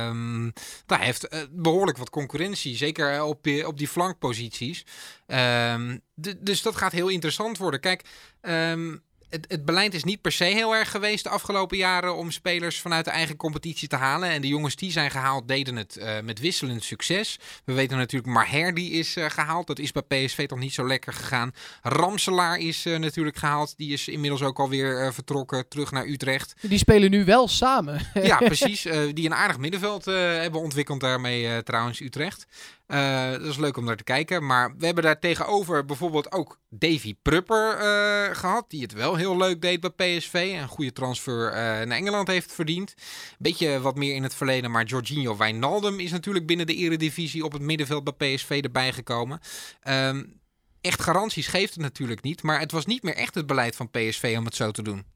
Um, 0.08 0.54
hij 0.86 1.06
heeft 1.06 1.34
uh, 1.34 1.40
behoorlijk 1.52 1.98
wat 1.98 2.10
concurrentie, 2.10 2.76
zeker 2.76 3.24
op, 3.24 3.48
op 3.66 3.78
die 3.78 3.88
flankposities. 3.88 4.86
Um, 5.28 6.02
dus 6.38 6.62
dat 6.62 6.76
gaat 6.76 6.92
heel 6.92 7.08
interessant 7.08 7.58
worden. 7.58 7.80
Kijk, 7.80 8.06
um, 8.42 9.04
het, 9.30 9.46
het, 9.48 9.66
beleid 9.66 9.94
is 9.94 10.04
niet 10.04 10.22
per 10.22 10.32
se 10.32 10.44
heel 10.44 10.76
erg 10.76 10.92
geweest 10.92 11.24
de 11.24 11.30
afgelopen 11.30 11.78
jaren 11.78 12.16
om 12.16 12.32
spelers 12.32 12.82
vanuit 12.82 13.06
de 13.06 13.12
eigen 13.12 13.36
competitie 13.36 13.88
te 13.88 13.96
halen. 13.96 14.30
En 14.30 14.42
de 14.42 14.48
jongens 14.48 14.76
die 14.76 14.92
zijn 14.92 15.12
gehaald 15.12 15.48
deden 15.48 15.76
het 15.76 15.98
uh, 16.00 16.20
met 16.24 16.40
wisselend 16.40 16.84
succes. 16.84 17.40
We 17.66 17.74
weten 17.74 17.98
natuurlijk 17.98 18.34
Maher 18.34 18.74
die 18.74 18.92
is 18.92 19.18
uh, 19.18 19.30
gehaald. 19.30 19.68
Dat 19.68 19.80
is 19.80 19.92
bij 19.92 20.02
PSV 20.02 20.48
toch 20.48 20.60
niet 20.60 20.74
zo 20.74 20.88
lekker 20.88 21.14
gegaan. 21.14 21.52
Ramselaar 21.82 22.58
is 22.58 22.86
uh, 22.86 22.98
natuurlijk 22.98 23.38
gehaald. 23.38 23.78
Die 23.78 23.94
is 23.94 24.08
inmiddels 24.08 24.42
ook 24.42 24.60
alweer 24.60 25.14
vertrokken 25.14 25.68
terug 25.68 25.92
naar 25.92 26.06
Utrecht. 26.06 26.54
Die 26.62 26.78
spelen 26.78 27.12
nu 27.12 27.26
wel 27.26 27.48
samen. 27.48 28.02
ja, 28.14 28.38
precies. 28.54 28.82
die 29.14 29.26
een 29.26 29.34
aardig 29.34 29.58
middenveld 29.58 30.06
hebben 30.06 30.62
ontwikkeld 30.62 31.00
daarmee 31.00 31.64
trouwens 31.64 32.00
Utrecht. 32.00 32.46
Uh, 32.88 33.32
dat 33.32 33.42
is 33.42 33.58
leuk 33.58 33.78
om 33.78 33.86
naar 33.86 33.96
te 33.96 34.04
kijken. 34.04 34.46
Maar 34.46 34.76
we 34.78 34.86
hebben 34.86 35.04
daar 35.04 35.20
tegenover 35.20 35.86
bijvoorbeeld 35.86 36.32
ook 36.32 36.60
Davy 36.70 37.16
Prupper 37.22 37.78
uh, 37.78 38.36
gehad. 38.36 38.66
Die 38.70 38.82
het 38.82 38.94
wel 38.94 39.16
heel 39.16 39.38
leuk 39.38 39.62
deed 39.62 39.80
bij 39.80 40.18
PSV. 40.18 40.58
Een 40.62 40.68
goede 40.68 40.94
transfer 40.94 41.48
uh, 41.48 41.54
naar 41.56 41.98
Engeland 41.98 42.28
heeft 42.28 42.52
verdiend. 42.52 42.94
Beetje 43.38 43.80
wat 43.80 43.96
meer 43.96 44.16
in 44.16 44.24
het 44.24 44.36
verleden. 44.36 44.72
Maar 44.72 44.86
Jorginho 44.86 45.38
Wijnaldum 45.38 46.00
is 46.00 46.12
natuurlijk 46.12 46.46
binnen 46.46 46.68
de 46.68 46.76
eredivisie 46.76 47.44
op 47.44 47.52
het 47.52 47.62
middenveld 47.62 48.04
bij 48.04 48.36
PSV 48.36 48.60
erbij 48.64 48.94
gekomen. 48.94 49.40
Um, 49.88 50.40
echt 50.82 51.02
garanties 51.02 51.48
geeft 51.48 51.74
het 51.74 51.84
natuurlijk 51.84 52.22
niet. 52.22 52.44
Maar 52.44 52.60
het 52.60 52.72
was 52.72 52.86
niet 52.86 53.04
meer 53.04 53.16
echt 53.16 53.36
het 53.36 53.46
beleid 53.46 53.76
van 53.76 53.92
PSV 53.92 54.36
om 54.38 54.46
het 54.46 54.56
zo 54.56 54.72
te 54.72 54.84
doen. 54.84 55.15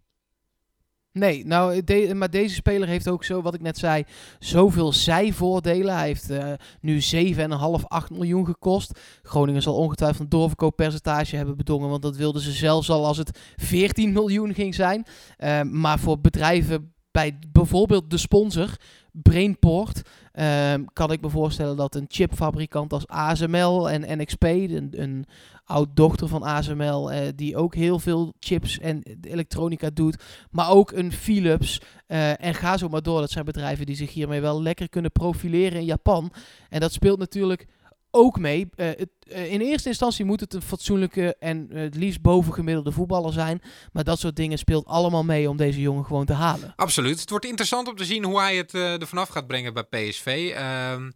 Nee, 1.19 1.45
nou, 1.45 1.83
maar 2.13 2.29
deze 2.29 2.53
speler 2.53 2.87
heeft 2.87 3.09
ook 3.09 3.23
zo, 3.23 3.41
wat 3.41 3.53
ik 3.53 3.61
net 3.61 3.77
zei, 3.77 4.03
zoveel 4.39 4.93
zijvoordelen. 4.93 5.95
Hij 5.95 6.05
heeft 6.05 6.31
uh, 6.31 6.53
nu 6.81 7.01
7,5, 7.15 7.85
8 7.87 8.09
miljoen 8.09 8.45
gekost. 8.45 8.99
Groningen 9.23 9.61
zal 9.61 9.75
ongetwijfeld 9.75 10.19
een 10.21 10.29
doorverkooppercentage 10.29 11.35
hebben 11.35 11.57
bedongen, 11.57 11.89
want 11.89 12.01
dat 12.01 12.15
wilden 12.15 12.41
ze 12.41 12.51
zelfs 12.51 12.89
al 12.89 13.05
als 13.05 13.17
het 13.17 13.39
14 13.55 14.11
miljoen 14.11 14.53
ging 14.53 14.75
zijn. 14.75 15.05
Uh, 15.37 15.61
maar 15.61 15.99
voor 15.99 16.19
bedrijven 16.19 16.93
bij 17.11 17.39
bijvoorbeeld 17.51 18.09
de 18.09 18.17
sponsor, 18.17 18.69
Brainport, 19.11 20.01
uh, 20.33 20.73
kan 20.93 21.11
ik 21.11 21.21
me 21.21 21.29
voorstellen 21.29 21.75
dat 21.75 21.95
een 21.95 22.05
chipfabrikant 22.07 22.93
als 22.93 23.07
ASML 23.07 23.89
en 23.89 24.19
NXP, 24.21 24.43
een, 24.43 24.89
een 24.91 25.25
oud-dochter 25.65 26.27
van 26.27 26.43
ASML, 26.43 27.11
uh, 27.11 27.17
die 27.35 27.57
ook 27.57 27.75
heel 27.75 27.99
veel 27.99 28.33
chips 28.39 28.79
en 28.79 29.03
elektronica 29.21 29.89
doet, 29.93 30.23
maar 30.51 30.69
ook 30.69 30.91
een 30.91 31.11
Philips. 31.11 31.81
Uh, 32.07 32.43
en 32.43 32.53
ga 32.53 32.77
zo 32.77 32.89
maar 32.89 33.01
door. 33.01 33.19
Dat 33.19 33.31
zijn 33.31 33.45
bedrijven 33.45 33.85
die 33.85 33.95
zich 33.95 34.13
hiermee 34.13 34.41
wel 34.41 34.61
lekker 34.61 34.89
kunnen 34.89 35.11
profileren 35.11 35.79
in 35.79 35.85
Japan. 35.85 36.31
En 36.69 36.79
dat 36.79 36.93
speelt 36.93 37.19
natuurlijk 37.19 37.67
ook 38.11 38.39
mee. 38.39 38.69
Uh, 38.75 38.85
het, 38.87 39.09
uh, 39.27 39.51
in 39.51 39.61
eerste 39.61 39.89
instantie 39.89 40.25
moet 40.25 40.39
het 40.39 40.53
een 40.53 40.61
fatsoenlijke 40.61 41.35
en 41.39 41.67
uh, 41.71 41.81
het 41.81 41.95
liefst 41.95 42.21
bovengemiddelde 42.21 42.91
voetballer 42.91 43.33
zijn. 43.33 43.61
Maar 43.91 44.03
dat 44.03 44.19
soort 44.19 44.35
dingen 44.35 44.57
speelt 44.57 44.85
allemaal 44.85 45.23
mee 45.23 45.49
om 45.49 45.57
deze 45.57 45.81
jongen 45.81 46.05
gewoon 46.05 46.25
te 46.25 46.33
halen. 46.33 46.73
Absoluut. 46.75 47.19
Het 47.19 47.29
wordt 47.29 47.45
interessant 47.45 47.87
om 47.87 47.95
te 47.95 48.05
zien 48.05 48.23
hoe 48.23 48.39
hij 48.39 48.55
het 48.55 48.73
er 48.73 49.07
vanaf 49.07 49.29
gaat 49.29 49.47
brengen 49.47 49.73
bij 49.73 49.83
PSV. 49.83 50.51
Ehm, 50.55 51.11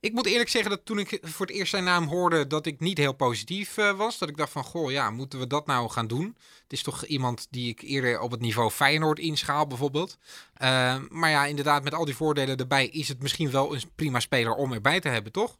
ik 0.00 0.12
moet 0.12 0.26
eerlijk 0.26 0.48
zeggen 0.48 0.70
dat 0.70 0.84
toen 0.84 0.98
ik 0.98 1.18
voor 1.22 1.46
het 1.46 1.54
eerst 1.54 1.70
zijn 1.70 1.84
naam 1.84 2.04
hoorde, 2.04 2.46
dat 2.46 2.66
ik 2.66 2.80
niet 2.80 2.98
heel 2.98 3.14
positief 3.14 3.74
was. 3.74 4.18
Dat 4.18 4.28
ik 4.28 4.36
dacht 4.36 4.52
van, 4.52 4.64
goh, 4.64 4.90
ja, 4.90 5.10
moeten 5.10 5.38
we 5.38 5.46
dat 5.46 5.66
nou 5.66 5.90
gaan 5.90 6.06
doen? 6.06 6.36
Het 6.62 6.72
is 6.72 6.82
toch 6.82 7.04
iemand 7.04 7.46
die 7.50 7.68
ik 7.68 7.80
eerder 7.80 8.20
op 8.20 8.30
het 8.30 8.40
niveau 8.40 8.70
Feyenoord 8.70 9.18
inschaal 9.18 9.66
bijvoorbeeld. 9.66 10.18
Uh, 10.62 10.96
maar 11.08 11.30
ja, 11.30 11.46
inderdaad, 11.46 11.84
met 11.84 11.94
al 11.94 12.04
die 12.04 12.16
voordelen 12.16 12.56
erbij 12.56 12.86
is 12.86 13.08
het 13.08 13.22
misschien 13.22 13.50
wel 13.50 13.74
een 13.74 13.82
prima 13.94 14.20
speler 14.20 14.54
om 14.54 14.72
erbij 14.72 15.00
te 15.00 15.08
hebben, 15.08 15.32
toch? 15.32 15.58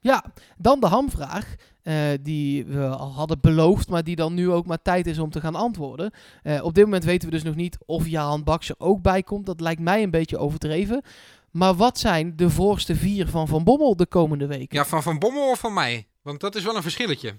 Ja, 0.00 0.24
dan 0.56 0.80
de 0.80 0.86
hamvraag. 0.86 1.54
eh, 1.82 1.94
die 2.20 2.64
we 2.64 2.86
al 2.86 3.12
hadden 3.12 3.40
beloofd, 3.40 3.88
maar 3.88 4.04
die 4.04 4.16
dan 4.16 4.34
nu 4.34 4.50
ook 4.50 4.66
maar 4.66 4.82
tijd 4.82 5.06
is 5.06 5.18
om 5.18 5.30
te 5.30 5.40
gaan 5.40 5.54
antwoorden. 5.54 6.10
Eh, 6.42 6.64
op 6.64 6.74
dit 6.74 6.84
moment 6.84 7.04
weten 7.04 7.28
we 7.28 7.34
dus 7.34 7.42
nog 7.44 7.54
niet 7.54 7.78
of 7.86 8.06
Jahan 8.08 8.44
Baks 8.44 8.68
er 8.68 8.74
ook 8.78 9.02
bij 9.02 9.22
komt. 9.22 9.46
Dat 9.46 9.60
lijkt 9.60 9.80
mij 9.80 10.02
een 10.02 10.10
beetje 10.10 10.38
overdreven. 10.38 11.02
Maar 11.50 11.74
wat 11.74 11.98
zijn 11.98 12.36
de 12.36 12.50
voorste 12.50 12.94
vier 12.96 13.28
van 13.28 13.48
Van 13.48 13.64
Bommel 13.64 13.96
de 13.96 14.06
komende 14.06 14.46
weken? 14.46 14.76
Ja, 14.76 14.84
van 14.84 15.02
Van 15.02 15.18
Bommel 15.18 15.50
of 15.50 15.58
van 15.58 15.74
mij? 15.74 16.06
Want 16.22 16.40
dat 16.40 16.54
is 16.54 16.64
wel 16.64 16.76
een 16.76 16.82
verschilletje. 16.82 17.34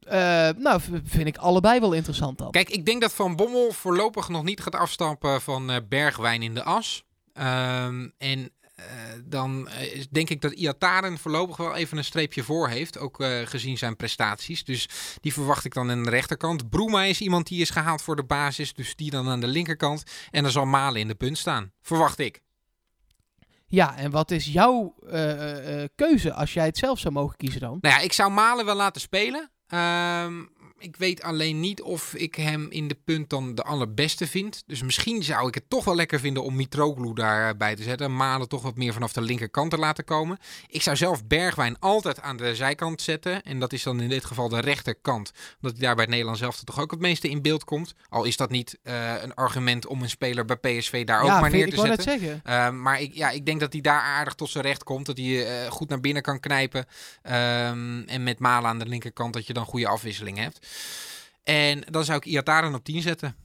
Eh, 0.00 0.48
nou, 0.56 0.80
vind 1.04 1.26
ik 1.26 1.36
allebei 1.36 1.80
wel 1.80 1.92
interessant 1.92 2.38
dan. 2.38 2.50
Kijk, 2.50 2.70
ik 2.70 2.86
denk 2.86 3.00
dat 3.00 3.12
Van 3.12 3.36
Bommel 3.36 3.72
voorlopig 3.72 4.28
nog 4.28 4.42
niet 4.42 4.60
gaat 4.60 4.74
afstappen 4.74 5.40
van 5.40 5.70
Bergwijn 5.88 6.42
in 6.42 6.54
de 6.54 6.62
as. 6.62 7.04
Ehm, 7.32 8.08
en 8.18 8.50
dan 9.24 9.68
eh, 9.68 10.04
denk 10.10 10.30
ik 10.30 10.40
dat 10.40 10.52
Iataren 10.52 11.18
voorlopig 11.18 11.56
wel 11.56 11.74
even 11.74 11.98
een 11.98 12.04
streepje 12.04 12.42
voor 12.42 12.68
heeft. 12.68 12.98
Ook 12.98 13.20
eh, 13.20 13.40
gezien 13.44 13.78
zijn 13.78 13.96
prestaties. 13.96 14.64
Dus 14.64 14.88
die 15.20 15.32
verwacht 15.32 15.64
ik 15.64 15.74
dan 15.74 15.90
aan 15.90 16.04
de 16.04 16.10
rechterkant. 16.10 16.70
Broema 16.70 17.02
is 17.02 17.20
iemand 17.20 17.46
die 17.46 17.60
is 17.60 17.70
gehaald 17.70 18.02
voor 18.02 18.16
de 18.16 18.24
basis. 18.24 18.72
Dus 18.74 18.96
die 18.96 19.10
dan 19.10 19.28
aan 19.28 19.40
de 19.40 19.46
linkerkant. 19.46 20.02
En 20.30 20.42
dan 20.42 20.52
zal 20.52 20.66
Malen 20.66 21.00
in 21.00 21.08
de 21.08 21.14
punt 21.14 21.38
staan. 21.38 21.72
Verwacht 21.82 22.18
ik. 22.18 22.40
Ja, 23.70 23.96
en 23.96 24.10
wat 24.10 24.30
is 24.30 24.46
jouw 24.46 24.94
eh, 25.06 25.30
eh, 25.30 25.82
eh, 25.82 25.88
keuze 25.94 26.32
als 26.32 26.52
jij 26.52 26.66
het 26.66 26.78
zelf 26.78 26.98
zou 26.98 27.14
mogen 27.14 27.36
kiezen 27.36 27.60
dan? 27.60 27.78
Nou 27.80 27.94
ja, 27.94 28.00
ik 28.00 28.12
zou 28.12 28.30
Malen 28.30 28.64
wel 28.64 28.74
laten 28.74 29.00
spelen. 29.00 29.50
Ehm, 29.66 30.44
ik 30.78 30.96
weet 30.96 31.22
alleen 31.22 31.60
niet 31.60 31.82
of 31.82 32.14
ik 32.14 32.34
hem 32.34 32.66
in 32.70 32.88
de 32.88 32.96
punt 33.04 33.30
dan 33.30 33.54
de 33.54 33.62
allerbeste 33.62 34.26
vind. 34.26 34.62
Dus 34.66 34.82
misschien 34.82 35.22
zou 35.22 35.48
ik 35.48 35.54
het 35.54 35.64
toch 35.68 35.84
wel 35.84 35.94
lekker 35.94 36.20
vinden 36.20 36.42
om 36.42 36.56
Mitroglou 36.56 37.14
daarbij 37.14 37.76
te 37.76 37.82
zetten. 37.82 38.16
Malen 38.16 38.48
toch 38.48 38.62
wat 38.62 38.76
meer 38.76 38.92
vanaf 38.92 39.12
de 39.12 39.20
linkerkant 39.20 39.70
te 39.70 39.78
laten 39.78 40.04
komen. 40.04 40.38
Ik 40.68 40.82
zou 40.82 40.96
zelf 40.96 41.26
Bergwijn 41.26 41.78
altijd 41.78 42.20
aan 42.20 42.36
de 42.36 42.54
zijkant 42.54 43.02
zetten. 43.02 43.42
En 43.42 43.58
dat 43.58 43.72
is 43.72 43.82
dan 43.82 44.00
in 44.00 44.08
dit 44.08 44.24
geval 44.24 44.48
de 44.48 44.60
rechterkant. 44.60 45.32
Omdat 45.60 45.78
hij 45.78 45.86
daar 45.86 45.94
bij 45.94 46.02
het 46.02 46.10
Nederlands 46.10 46.40
zelf 46.40 46.60
toch 46.64 46.80
ook 46.80 46.90
het 46.90 47.00
meeste 47.00 47.28
in 47.28 47.42
beeld 47.42 47.64
komt. 47.64 47.94
Al 48.08 48.24
is 48.24 48.36
dat 48.36 48.50
niet 48.50 48.78
eh, 48.82 49.22
een 49.22 49.34
argument 49.34 49.86
om 49.86 50.02
een 50.02 50.10
speler 50.10 50.44
bij 50.44 50.56
PSV 50.56 51.04
daar 51.04 51.22
ook 51.22 51.40
maar 51.40 51.50
neer 51.50 51.70
te 51.70 51.80
zetten. 51.80 52.40
Ehm, 52.44 52.82
maar 52.82 53.00
ik, 53.00 53.14
ja, 53.14 53.30
ik 53.30 53.46
denk 53.46 53.60
dat 53.60 53.72
hij 53.72 53.82
daar 53.82 54.00
aardig 54.00 54.34
tot 54.34 54.50
zijn 54.50 54.64
recht 54.64 54.84
komt. 54.84 55.06
Dat 55.06 55.16
hij 55.16 55.46
eh, 55.46 55.70
goed 55.70 55.88
naar 55.88 56.00
binnen 56.00 56.22
kan 56.22 56.40
knijpen. 56.40 56.86
Ehm, 57.22 58.00
en 58.06 58.22
met 58.22 58.38
Malen 58.38 58.70
aan 58.70 58.78
de 58.78 58.86
linkerkant 58.86 59.32
dat 59.32 59.46
je 59.46 59.52
dan 59.52 59.64
goede 59.64 59.88
afwisseling 59.88 60.38
hebt. 60.38 60.66
En 61.42 61.80
dan 61.80 62.04
zou 62.04 62.18
ik 62.18 62.24
Iataren 62.24 62.74
op 62.74 62.84
10 62.84 63.02
zetten. 63.02 63.36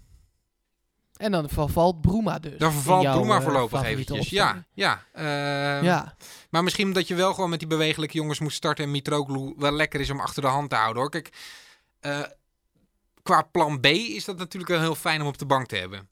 En 1.18 1.32
dan 1.32 1.50
vervalt 1.50 2.02
Broema 2.02 2.40
dus. 2.40 2.58
Dan 2.58 2.72
vervalt 2.72 3.12
Broema 3.12 3.38
eh, 3.38 3.44
voorlopig 3.44 3.84
eventjes. 3.84 4.30
Ja, 4.30 4.66
ja. 4.74 5.04
Ehm, 5.14 5.84
ja. 5.84 6.16
Maar 6.50 6.64
misschien 6.64 6.94
dat 6.94 7.08
je 7.08 7.16
wel 7.16 7.34
gewoon 7.34 7.50
met 7.50 7.60
die 7.60 7.68
bewegelijke 7.68 8.18
jongens 8.18 8.40
moet 8.40 8.54
starten. 8.54 8.84
En 8.84 8.92
Mitroglou 8.92 9.54
wel 9.58 9.72
lekker 9.72 10.00
is 10.00 10.10
om 10.10 10.20
achter 10.20 10.42
de 10.42 10.48
hand 10.48 10.70
te 10.70 10.76
houden 10.76 11.02
hoor. 11.02 11.12
Kijk, 11.12 11.30
eh, 12.00 12.22
qua 13.24 13.42
plan 13.42 13.80
B 13.80 13.86
is 13.86 14.26
dat 14.26 14.38
natuurlijk 14.38 14.72
wel 14.72 14.82
heel 14.82 14.96
fijn 14.96 15.22
om 15.22 15.28
op 15.28 15.38
de 15.38 15.46
bank 15.46 15.68
te 15.68 15.76
hebben. 15.76 16.10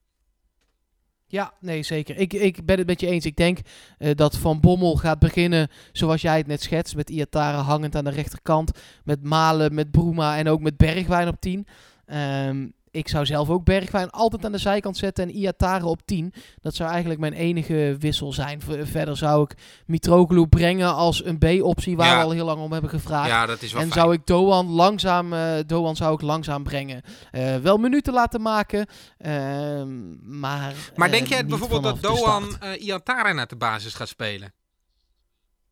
Ja, 1.31 1.53
nee, 1.59 1.83
zeker. 1.83 2.17
Ik, 2.17 2.33
ik 2.33 2.65
ben 2.65 2.77
het 2.77 2.87
met 2.87 2.99
je 2.99 3.07
eens. 3.07 3.25
Ik 3.25 3.35
denk 3.35 3.59
eh, 3.97 4.15
dat 4.15 4.37
Van 4.37 4.59
Bommel 4.59 4.95
gaat 4.95 5.19
beginnen 5.19 5.69
zoals 5.91 6.21
jij 6.21 6.37
het 6.37 6.47
net 6.47 6.61
schetst. 6.61 6.95
Met 6.95 7.09
Iataren 7.09 7.59
hangend 7.59 7.95
aan 7.95 8.03
de 8.03 8.09
rechterkant. 8.09 8.71
Met 9.03 9.23
Malen, 9.23 9.73
met 9.73 9.91
Broema 9.91 10.37
en 10.37 10.47
ook 10.47 10.59
met 10.59 10.77
Bergwijn 10.77 11.27
op 11.27 11.39
10. 11.39 11.67
Ehm, 12.05 12.67
ik 12.91 13.07
zou 13.07 13.25
zelf 13.25 13.49
ook 13.49 13.63
Bergwijn 13.63 14.09
altijd 14.09 14.45
aan 14.45 14.51
de 14.51 14.57
zijkant 14.57 14.97
zetten 14.97 15.23
en 15.23 15.35
Iataren 15.35 15.87
op 15.87 16.01
10. 16.05 16.33
Dat 16.61 16.75
zou 16.75 16.89
eigenlijk 16.89 17.19
mijn 17.19 17.33
enige 17.33 17.95
wissel 17.99 18.33
zijn. 18.33 18.61
Verder 18.83 19.17
zou 19.17 19.43
ik 19.43 19.57
Mitroglou 19.85 20.47
brengen 20.47 20.93
als 20.95 21.25
een 21.25 21.37
B-optie 21.37 21.95
waar 21.95 22.07
Ja. 22.07 22.17
we 22.17 22.23
al 22.23 22.31
heel 22.31 22.45
lang 22.45 22.61
om 22.61 22.71
hebben 22.71 22.89
gevraagd. 22.89 23.27
Ja, 23.29 23.45
dat 23.45 23.61
is 23.61 23.71
wel 23.73 23.81
En 23.81 23.87
fijn. 23.91 23.99
zou 24.01 24.13
ik 24.13 24.25
Doan 24.25 24.67
langzaam, 24.67 25.33
eh, 25.33 25.53
Doan 25.65 25.95
zou 25.95 26.13
ik 26.13 26.21
langzaam 26.21 26.63
brengen. 26.63 27.01
Eh, 27.31 27.55
wel 27.57 27.77
minuten 27.77 28.13
laten 28.13 28.41
maken, 28.41 28.87
ehm, 29.17 30.39
maar. 30.39 30.73
Maar 30.95 31.07
eh, 31.07 31.13
denk 31.13 31.27
jij 31.27 31.39
niet 31.39 31.47
bijvoorbeeld 31.49 31.83
dat 31.83 32.01
Doan 32.01 32.55
eh 32.59 32.83
Iataren 32.85 33.35
naar 33.35 33.47
de 33.47 33.55
basis 33.57 33.93
gaat 33.93 34.07
spelen? 34.07 34.53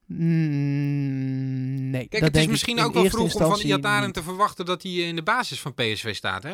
Mm, 0.06 1.90
nee. 1.90 2.08
Kijk, 2.08 2.24
dat 2.24 2.34
het 2.34 2.36
is 2.42 2.48
misschien 2.48 2.80
ook 2.82 2.94
wel 2.94 3.06
vroeg 3.06 3.34
om 3.36 3.48
van 3.48 3.60
Iataren 3.60 4.12
te 4.12 4.24
verwachten 4.24 4.66
dat 4.66 4.84
hij 4.84 4.92
in 4.92 5.16
de 5.16 5.24
basis 5.24 5.60
van 5.62 5.74
PSV 5.74 6.16
staat, 6.16 6.44
hè? 6.44 6.54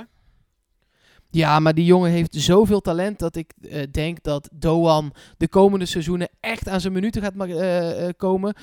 Ja, 1.31 1.59
maar 1.59 1.73
die 1.73 1.85
jongen 1.85 2.11
heeft 2.11 2.35
zoveel 2.35 2.81
talent 2.81 3.19
dat 3.19 3.35
ik 3.35 3.51
eh, 3.69 3.83
denk 3.91 4.23
dat 4.23 4.49
Doan 4.53 5.13
de 5.37 5.47
komende 5.47 5.85
seizoenen 5.85 6.29
echt 6.39 6.67
aan 6.67 6.81
zijn 6.81 6.93
minuten 6.93 7.21
gaat 7.21 7.35
ma- 7.35 7.45
eh, 7.47 8.07
eh, 8.07 8.13
komen. 8.17 8.53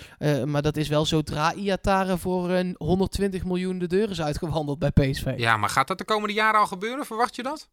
Maar 0.45 0.63
dat 0.63 0.77
is 0.77 0.89
wel 0.89 1.05
zodra 1.07 1.55
Iataren 1.55 2.19
voor 2.19 2.51
een 2.51 2.75
120 2.79 3.45
miljoen 3.45 3.79
de 3.79 3.87
deur 3.87 4.11
is 4.11 4.21
uitgewandeld 4.23 4.79
bij 4.79 4.91
PSV. 4.91 5.33
Ja, 5.37 5.57
maar 5.57 5.69
gaat 5.69 5.89
dat 5.89 5.99
de 5.99 6.05
komende 6.05 6.35
jaren 6.35 6.61
al 6.61 6.67
gebeuren? 6.67 7.07
Verwacht 7.07 7.37
je 7.37 7.43
dat? 7.43 7.69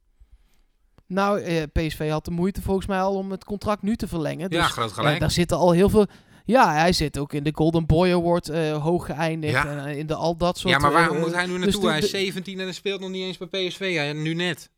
Nou, 1.08 1.41
PSV 1.65 2.10
had 2.10 2.25
de 2.25 2.31
moeite 2.31 2.62
volgens 2.62 2.86
mij 2.88 3.00
al 3.01 3.15
om 3.15 3.31
het 3.31 3.43
contract 3.43 3.81
nu 3.81 3.96
te 3.96 4.08
verlengen. 4.08 4.50
Dus 4.50 4.60
ja, 4.60 4.65
groot 4.67 4.91
gelijk. 4.91 5.19
daar 5.19 5.31
zitten 5.31 5.58
al 5.58 5.72
heel 5.72 5.89
veel. 5.89 6.05
Ja, 6.46 6.74
hij 6.74 6.93
zit 6.93 7.17
ook 7.17 7.34
in 7.34 7.43
de 7.43 7.51
Golden 7.55 7.86
Boy 7.86 8.12
Award 8.12 8.48
hoog 8.81 9.05
geëindigd. 9.05 9.53
Ja. 9.53 9.65
En 9.86 9.98
in 9.98 10.08
de 10.08 10.15
al 10.15 10.38
dat 10.38 10.58
soort. 10.58 10.74
ja, 10.74 10.79
maar 10.79 10.91
waarom 10.91 11.19
moet 11.19 11.34
hij 11.34 11.46
nu 11.46 11.53
dus 11.53 11.62
naartoe? 11.63 11.89
hij 11.89 11.98
is 11.98 12.03
de- 12.12 12.17
17 12.17 12.58
en 12.58 12.63
hij 12.63 12.74
speelt 12.74 13.00
nog 13.00 13.10
niet 13.10 13.24
eens 13.24 13.38
bij 13.38 13.48
PSV. 13.67 13.89
Ja, 13.93 14.13
nu 14.13 14.34
net. 14.34 14.69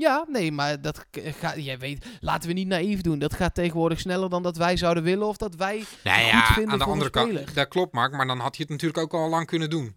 Ja, 0.00 0.24
nee, 0.28 0.52
maar 0.52 0.80
dat 0.80 1.06
k- 1.10 1.20
gaat. 1.40 1.64
Jij 1.64 1.78
weet, 1.78 2.06
laten 2.20 2.48
we 2.48 2.54
niet 2.54 2.66
naïef 2.68 3.00
doen. 3.00 3.18
Dat 3.18 3.34
gaat 3.34 3.54
tegenwoordig 3.54 4.00
sneller 4.00 4.30
dan 4.30 4.42
dat 4.42 4.56
wij 4.56 4.76
zouden 4.76 5.02
willen 5.02 5.26
of 5.26 5.36
dat 5.36 5.54
wij. 5.54 5.84
Nou 6.04 6.20
goed 6.22 6.30
ja, 6.30 6.44
vinden 6.52 6.72
aan 6.72 6.78
de 6.78 6.84
andere 6.84 7.10
kant, 7.10 7.54
dat 7.54 7.68
klopt 7.68 7.92
Mark, 7.94 8.12
maar 8.12 8.26
dan 8.26 8.38
had 8.38 8.56
je 8.56 8.62
het 8.62 8.70
natuurlijk 8.70 8.98
ook 8.98 9.14
al 9.14 9.28
lang 9.28 9.46
kunnen 9.46 9.70
doen. 9.70 9.96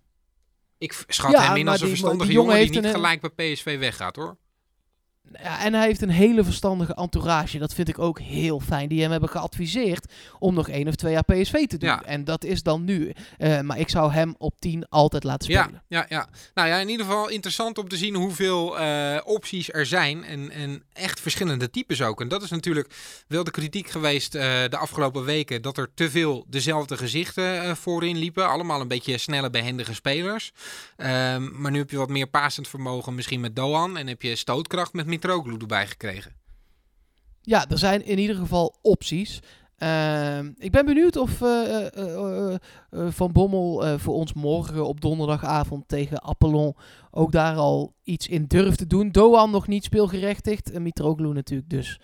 Ik 0.78 1.04
schat 1.08 1.32
Ja, 1.32 1.42
hem 1.48 1.56
in 1.56 1.68
als 1.68 1.82
een 1.82 1.88
verstandige 1.88 2.26
die 2.26 2.34
jongen 2.34 2.52
jongen 2.54 2.72
die 2.72 2.76
niet 2.82 2.86
een- 2.86 2.96
gelijk 2.96 3.22
bij 3.36 3.54
PSV 3.54 3.80
weggaat 3.80 4.16
hoor. 4.16 4.38
Ja, 5.44 5.64
en 5.64 5.74
hij 5.74 5.86
heeft 5.86 6.02
een 6.02 6.10
hele 6.10 6.44
verstandige 6.44 6.94
entourage. 6.94 7.58
Dat 7.58 7.74
vind 7.74 7.88
ik 7.88 8.00
ook 8.00 8.20
heel 8.20 8.60
fijn. 8.60 8.90
Die 8.90 9.02
hem 9.02 9.12
hebben 9.12 9.30
geadviseerd 9.30 10.12
om 10.40 10.54
nog 10.54 10.70
één 10.70 10.88
of 10.88 10.96
twee 10.96 11.14
jaar 11.14 11.24
PSV 11.24 11.68
te 11.68 11.78
doen. 11.78 11.90
Ja. 11.90 12.04
En 12.04 12.24
dat 12.24 12.44
is 12.44 12.64
dan 12.64 12.84
nu. 12.84 13.14
Eh, 13.38 13.60
maar 13.60 13.80
ik 13.80 13.90
zou 13.90 14.12
hem 14.12 14.36
op 14.38 14.60
10 14.60 14.86
altijd 14.90 15.24
laten 15.24 15.52
spelen. 15.52 15.82
Ja, 15.88 16.00
ja, 16.00 16.06
ja. 16.10 16.28
Nou 16.54 16.68
ja, 16.68 16.78
in 16.78 16.90
ieder 16.90 17.06
geval 17.06 17.30
interessant 17.30 17.78
om 17.78 17.88
te 17.88 17.98
zien 17.98 18.16
hoeveel 18.16 18.80
eh, 18.80 19.18
opties 19.24 19.74
er 19.74 19.86
zijn. 19.86 20.24
En, 20.24 20.52
en 20.52 20.84
echt 20.94 21.20
verschillende 21.20 21.70
types 21.70 22.02
ook. 22.02 22.22
En 22.22 22.28
dat 22.28 22.44
is 22.44 22.50
natuurlijk 22.50 22.94
wel 23.28 23.44
de 23.44 23.52
kritiek 23.52 23.90
geweest 23.90 24.36
eh, 24.36 24.42
de 24.70 24.78
afgelopen 24.78 25.24
weken. 25.24 25.62
Dat 25.62 25.78
er 25.78 25.90
te 25.94 26.10
veel 26.10 26.46
dezelfde 26.48 26.98
gezichten 26.98 27.78
voorin 27.78 28.18
liepen. 28.18 28.50
Allemaal 28.50 28.82
een 28.82 28.88
beetje 28.88 29.18
snelle, 29.18 29.50
behendige 29.50 29.94
spelers. 29.94 30.52
Ehm, 30.98 31.62
maar 31.62 31.72
nu 31.72 31.78
heb 31.78 31.90
je 31.90 31.98
wat 31.98 32.10
meer 32.10 32.28
passend 32.28 32.68
vermogen 32.68 33.16
misschien 33.16 33.40
met 33.40 33.56
Doan. 33.56 33.98
En 33.98 34.08
heb 34.08 34.22
je 34.22 34.36
stootkracht 34.36 34.94
met 34.94 35.06
Mitroglou 35.22 35.60
erbij 35.60 35.88
gekregen. 35.88 36.36
Ja, 37.42 37.70
er 37.70 37.78
zijn 37.78 38.06
in 38.06 38.18
ieder 38.18 38.36
geval 38.36 38.78
opties. 38.82 39.40
Ehm, 39.78 40.52
ik 40.58 40.72
ben 40.72 40.86
benieuwd 40.86 41.16
of 41.16 41.42
eh, 41.42 41.86
eh, 41.98 42.54
eh, 42.54 42.60
Van 43.10 43.32
Bommel 43.32 44.00
voor 44.00 44.14
ons 44.14 44.34
morgen 44.34 44.86
op 44.86 45.02
donderdagavond 45.02 45.88
tegen 45.88 46.24
Apollon 46.24 46.76
ook 47.12 47.32
daar 47.32 47.56
al 47.56 47.94
iets 48.04 48.28
in 48.28 48.46
durft 48.46 48.78
te 48.78 48.88
doen. 48.88 49.12
Doan 49.12 49.52
nog 49.52 49.68
niet 49.68 49.84
speelgerechtigd 49.84 50.72
en 50.72 50.82
Mitroglou 50.82 51.34
natuurlijk 51.34 51.70
dus 51.70 52.00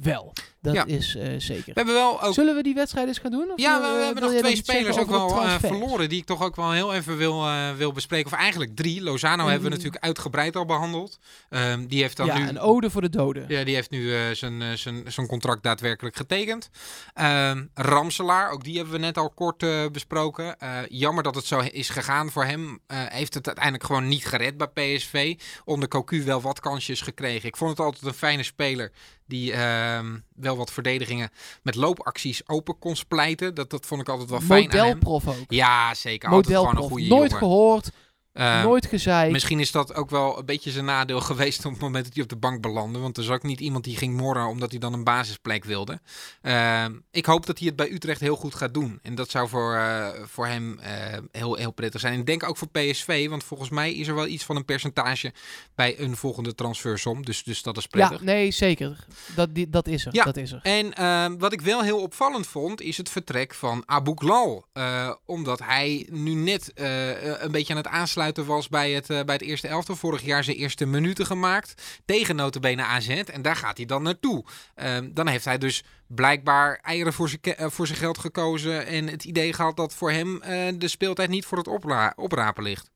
wel. 0.00 0.32
Dat 0.66 0.74
Ja. 0.74 0.84
is 0.84 1.14
eh, 1.14 1.28
zeker. 1.38 1.64
We 1.64 1.72
hebben 1.74 1.94
wel 1.94 2.22
ook 2.22 2.34
Zullen 2.34 2.54
we 2.54 2.62
die 2.62 2.74
wedstrijd 2.74 3.08
eens 3.08 3.18
gaan 3.18 3.30
doen? 3.30 3.50
Of, 3.50 3.60
Ja, 3.60 3.80
we, 3.80 3.86
eh, 3.86 3.92
we 3.92 4.04
hebben 4.04 4.22
nog 4.22 4.32
twee 4.32 4.56
spelers 4.56 4.98
ook 4.98 5.08
wel 5.08 5.42
eh, 5.42 5.54
verloren 5.58 6.08
die 6.08 6.18
ik 6.18 6.26
toch 6.26 6.42
ook 6.42 6.56
wel 6.56 6.72
heel 6.72 6.94
even 6.94 7.16
wil, 7.16 7.44
wil 7.76 7.92
bespreken. 7.92 8.32
Of 8.32 8.38
eigenlijk 8.38 8.76
drie. 8.76 9.02
Lozano 9.02 9.46
hebben 9.46 9.70
we 9.70 9.76
natuurlijk 9.76 10.04
uitgebreid 10.04 10.56
al 10.56 10.64
behandeld. 10.64 11.18
Ehm, 11.48 11.86
die 11.86 12.00
heeft 12.00 12.16
dan 12.16 12.26
Ja, 12.26 12.38
nu... 12.38 12.48
een 12.48 12.58
ode 12.58 12.90
voor 12.90 13.00
de 13.00 13.08
doden. 13.08 13.44
Ja, 13.48 13.64
die 13.64 13.74
heeft 13.74 13.90
nu 13.90 14.34
zijn, 14.34 14.78
zijn, 14.78 15.02
zijn 15.06 15.26
contract 15.26 15.62
daadwerkelijk 15.62 16.16
getekend. 16.16 16.70
Ehm, 17.14 17.64
Ramselaar, 17.74 18.50
ook 18.50 18.64
die 18.64 18.76
hebben 18.76 18.94
we 18.94 19.00
net 19.00 19.18
al 19.18 19.30
kort 19.30 19.64
besproken. 19.92 20.56
Jammer 20.88 21.22
dat 21.22 21.34
het 21.34 21.44
zo 21.44 21.58
is 21.58 21.88
gegaan 21.88 22.30
voor 22.30 22.44
hem. 22.44 22.80
Heeft 22.92 23.34
het 23.34 23.46
uiteindelijk 23.46 23.84
gewoon 23.84 24.08
niet 24.08 24.26
gered 24.26 24.56
bij 24.56 24.68
PSV. 24.68 25.38
Onder 25.64 25.88
Cocu 25.88 26.24
wel 26.24 26.40
wat 26.40 26.60
kansjes 26.60 27.00
gekregen. 27.00 27.48
Ik 27.48 27.56
vond 27.56 27.70
het 27.70 27.80
altijd 27.80 28.04
een 28.04 28.14
fijne 28.14 28.42
speler 28.42 28.92
die 29.26 29.52
ehm, 29.52 30.16
wel 30.56 30.64
wat 30.64 30.74
verdedigingen 30.74 31.30
met 31.62 31.74
loopacties 31.74 32.48
open 32.48 32.78
kon 32.78 32.96
splijten. 32.96 33.54
Dat, 33.54 33.70
dat 33.70 33.86
vond 33.86 34.00
ik 34.00 34.08
altijd 34.08 34.30
wel 34.30 34.40
fijn. 34.40 34.62
Modelprof 34.62 35.28
ook. 35.28 35.44
Ja, 35.48 35.94
zeker. 35.94 36.28
Altijd 36.30 36.46
gewoon 36.56 36.68
een 36.68 36.74
Modelprof. 36.74 36.98
goede 36.98 37.14
Nooit 37.14 37.30
jongen. 37.30 37.46
gehoord. 37.46 37.90
Eh, 38.36 38.62
Nooit 38.62 38.86
gezeik. 38.86 39.32
Misschien 39.32 39.60
is 39.60 39.70
dat 39.70 39.94
ook 39.94 40.10
wel 40.10 40.38
een 40.38 40.44
beetje 40.44 40.70
zijn 40.70 40.84
nadeel 40.84 41.20
geweest 41.30 41.64
op 41.64 41.72
het 41.72 41.80
moment 41.80 42.04
dat 42.04 42.14
hij 42.14 42.22
op 42.22 42.28
de 42.28 42.36
bank 42.36 42.60
belandde. 42.60 42.98
Want 42.98 43.16
er 43.16 43.32
ook 43.32 43.42
niet 43.42 43.60
iemand 43.60 43.84
die 43.84 43.96
ging 43.96 44.16
morren 44.16 44.46
omdat 44.46 44.70
hij 44.70 44.80
dan 44.80 44.92
een 44.92 45.04
basisplek 45.04 45.64
wilde. 45.64 46.00
Eh, 46.42 46.84
ik 47.10 47.26
hoop 47.26 47.46
dat 47.46 47.58
hij 47.58 47.66
het 47.66 47.76
bij 47.76 47.92
Utrecht 47.92 48.20
heel 48.20 48.36
goed 48.36 48.54
gaat 48.54 48.74
doen. 48.74 48.98
En 49.02 49.14
dat 49.14 49.30
zou 49.30 49.48
voor, 49.48 49.74
eh, 49.74 50.08
voor 50.24 50.46
hem 50.46 50.78
eh, 50.78 51.18
heel, 51.32 51.54
heel 51.54 51.70
prettig 51.70 52.00
zijn. 52.00 52.12
En 52.12 52.18
ik 52.20 52.26
denk 52.26 52.48
ook 52.48 52.56
voor 52.56 52.68
PSV, 52.68 53.28
want 53.28 53.44
volgens 53.44 53.70
mij 53.70 53.94
is 53.94 54.08
er 54.08 54.14
wel 54.14 54.26
iets 54.26 54.44
van 54.44 54.56
een 54.56 54.64
percentage 54.64 55.32
bij 55.74 56.00
een 56.00 56.16
volgende 56.16 56.54
transfersom. 56.54 57.24
Dus, 57.24 57.44
dus 57.44 57.62
dat 57.62 57.76
is 57.76 57.82
ja, 57.82 57.88
prettig. 57.90 58.20
nee, 58.26 58.50
zeker. 58.50 59.06
Dat, 59.34 59.54
die, 59.54 59.70
dat 59.70 59.86
is 59.86 60.06
er. 60.06 60.14
Ja. 60.14 60.24
Dat 60.24 60.36
is 60.36 60.52
er. 60.52 60.60
En 60.62 60.94
ehm, 60.94 61.36
wat 61.38 61.52
ik 61.52 61.60
wel 61.60 61.82
heel 61.82 62.00
opvallend 62.00 62.46
vond, 62.46 62.80
is 62.80 62.96
het 62.96 63.08
vertrek 63.08 63.54
van 63.54 63.82
Abu 63.86 64.12
Ghlal. 64.14 64.64
Eh, 64.72 65.12
omdat 65.24 65.58
hij 65.58 66.06
nu 66.10 66.34
net 66.34 66.72
een 66.74 67.50
beetje 67.50 67.72
aan 67.72 67.78
het 67.78 67.88
aansluiten 67.88 68.24
was 68.34 68.68
bij 68.68 68.90
het, 68.92 69.10
eh, 69.10 69.24
bij 69.24 69.34
het 69.34 69.44
eerste 69.44 69.68
elftal. 69.68 69.96
Vorig 69.96 70.22
jaar 70.22 70.44
zijn 70.44 70.56
eerste 70.56 70.86
minuten 70.86 71.26
gemaakt. 71.26 72.00
Tegen 72.04 72.36
notabene 72.36 72.82
AZ. 72.82 73.08
En 73.08 73.42
daar 73.42 73.56
gaat 73.56 73.76
hij 73.76 73.86
dan 73.86 74.02
naartoe. 74.02 74.44
Ehm, 74.74 75.08
dan 75.12 75.28
heeft 75.28 75.44
hij 75.44 75.58
dus 75.58 75.84
blijkbaar 76.06 76.78
eieren 76.82 77.12
voor 77.12 77.28
zijn, 77.28 77.40
eh, 77.42 77.66
voor 77.70 77.86
zijn 77.86 77.98
geld 77.98 78.18
gekozen. 78.18 78.86
En 78.86 79.06
het 79.08 79.24
idee 79.24 79.52
gehad 79.52 79.76
dat 79.76 79.94
voor 79.94 80.10
hem 80.10 80.42
eh, 80.42 80.72
de 80.78 80.88
speeltijd 80.88 81.28
niet 81.28 81.44
voor 81.46 81.58
het 81.58 81.68
opra- 81.68 82.12
oprapen 82.16 82.62
ligt. 82.62 82.90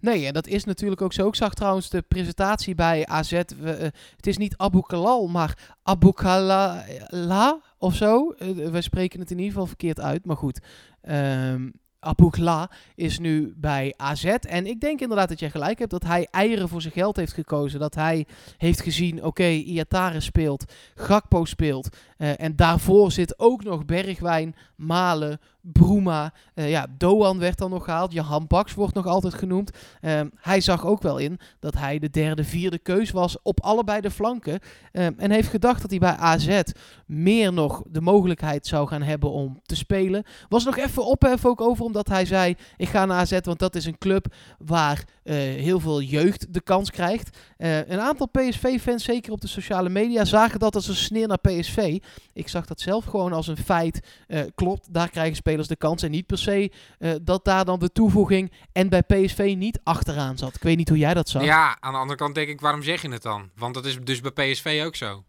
Nee, 0.00 0.26
en 0.26 0.32
dat 0.32 0.46
is 0.46 0.64
natuurlijk 0.64 1.02
ook 1.02 1.12
zo. 1.12 1.28
Ik 1.28 1.34
zag 1.34 1.54
trouwens 1.54 1.88
de 1.88 2.02
presentatie 2.02 2.74
bij 2.74 3.06
AZ. 3.06 3.30
We, 3.60 3.92
het 4.16 4.26
is 4.26 4.36
niet 4.36 4.56
Abu 4.56 4.80
Kalal, 4.80 5.26
maar 5.26 5.76
Abu 5.82 6.12
Kalala 6.12 7.60
of 7.78 7.94
zo. 7.94 8.34
We 8.54 8.80
spreken 8.80 9.20
het 9.20 9.30
in 9.30 9.36
ieder 9.36 9.52
geval 9.52 9.66
verkeerd 9.66 10.00
uit, 10.00 10.24
maar 10.24 10.36
goed. 10.36 10.60
Ehm 11.00 11.68
Abu 12.00 12.30
Kla 12.30 12.70
is 12.94 13.18
nu 13.18 13.54
bij 13.56 13.94
AZ. 13.96 14.24
En 14.24 14.66
ik 14.66 14.80
denk 14.80 15.00
inderdaad 15.00 15.28
dat 15.28 15.40
jij 15.40 15.50
gelijk 15.50 15.78
hebt 15.78 15.90
dat 15.90 16.04
hij 16.04 16.28
eieren 16.30 16.68
voor 16.68 16.80
zijn 16.80 16.92
geld 16.92 17.16
heeft 17.16 17.32
gekozen. 17.32 17.80
Dat 17.80 17.94
hij 17.94 18.26
heeft 18.56 18.80
gezien, 18.80 19.24
oké, 19.24 19.48
Iatare 19.48 20.20
speelt, 20.20 20.72
Gakpo 20.94 21.44
speelt. 21.44 21.88
Eh, 22.18 22.40
en 22.40 22.56
daarvoor 22.56 23.12
zit 23.12 23.38
ook 23.38 23.64
nog 23.64 23.84
Bergwijn, 23.84 24.54
Malen, 24.76 25.40
Bruma. 25.72 26.32
Eh, 26.54 26.70
ja, 26.70 26.86
Doan 26.98 27.38
werd 27.38 27.58
dan 27.58 27.70
nog 27.70 27.84
gehaald. 27.84 28.12
Johan 28.12 28.46
Baks 28.46 28.74
wordt 28.74 28.94
nog 28.94 29.06
altijd 29.06 29.34
genoemd. 29.34 29.70
Ehm, 30.00 30.28
hij 30.40 30.60
zag 30.60 30.86
ook 30.86 31.02
wel 31.02 31.18
in 31.18 31.38
dat 31.60 31.74
hij 31.74 31.98
de 31.98 32.10
derde, 32.10 32.44
vierde 32.44 32.78
keus 32.78 33.10
was 33.10 33.42
op 33.42 33.60
allebei 33.60 34.00
de 34.00 34.10
flanken. 34.10 34.58
Ehm, 34.92 35.12
en 35.16 35.30
heeft 35.30 35.48
gedacht 35.48 35.80
dat 35.80 35.90
hij 35.90 35.98
bij 35.98 36.16
AZ 36.16 36.60
meer 37.06 37.52
nog 37.52 37.82
de 37.86 38.00
mogelijkheid 38.00 38.66
zou 38.66 38.88
gaan 38.88 39.02
hebben 39.02 39.30
om 39.30 39.60
te 39.62 39.76
spelen. 39.76 40.24
Was 40.48 40.64
nog 40.64 40.76
even 40.76 41.06
ophef 41.06 41.46
ook 41.46 41.60
over, 41.60 41.84
omdat 41.84 42.08
hij 42.08 42.24
zei: 42.24 42.56
Ik 42.76 42.88
ga 42.88 43.04
naar 43.04 43.18
AZ, 43.18 43.38
want 43.42 43.58
dat 43.58 43.74
is 43.74 43.84
een 43.84 43.98
club 43.98 44.34
waar 44.58 45.04
eh, 45.22 45.36
heel 45.36 45.80
veel 45.80 46.02
jeugd 46.02 46.54
de 46.54 46.60
kans 46.60 46.90
krijgt. 46.90 47.36
Een 47.58 48.00
aantal 48.00 48.28
PSV-fans, 48.28 49.04
zeker 49.04 49.32
op 49.32 49.40
de 49.40 49.46
sociale 49.48 49.88
media, 49.88 50.24
zagen 50.24 50.58
dat 50.58 50.74
als 50.74 50.88
een 50.88 50.94
sneer 50.94 51.28
naar 51.28 51.38
PSV. 51.38 51.98
Ik 52.32 52.48
zag 52.48 52.66
dat 52.66 52.80
zelf 52.80 53.04
gewoon 53.04 53.32
als 53.32 53.46
een 53.46 53.56
feit. 53.56 54.00
Eh, 54.26 54.40
klopt, 54.54 54.94
daar 54.94 55.10
krijgen 55.10 55.36
spelers 55.36 55.68
de 55.68 55.76
kans. 55.76 56.02
En 56.02 56.10
niet 56.10 56.26
per 56.26 56.38
se 56.38 56.72
eh, 56.98 57.14
dat 57.22 57.44
daar 57.44 57.64
dan 57.64 57.78
de 57.78 57.92
toevoeging 57.92 58.52
en 58.72 58.88
bij 58.88 59.02
PSV 59.02 59.54
niet 59.56 59.80
achteraan 59.82 60.38
zat. 60.38 60.54
Ik 60.54 60.62
weet 60.62 60.76
niet 60.76 60.88
hoe 60.88 60.98
jij 60.98 61.14
dat 61.14 61.28
zag. 61.28 61.44
Ja, 61.44 61.76
aan 61.80 61.92
de 61.92 61.98
andere 61.98 62.18
kant 62.18 62.34
denk 62.34 62.48
ik, 62.48 62.60
waarom 62.60 62.82
zeg 62.82 63.02
je 63.02 63.08
het 63.10 63.22
dan? 63.22 63.50
Want 63.56 63.74
dat 63.74 63.86
is 63.86 63.98
dus 64.00 64.20
bij 64.20 64.30
PSV 64.52 64.82
ook 64.86 64.96
zo. 64.96 65.24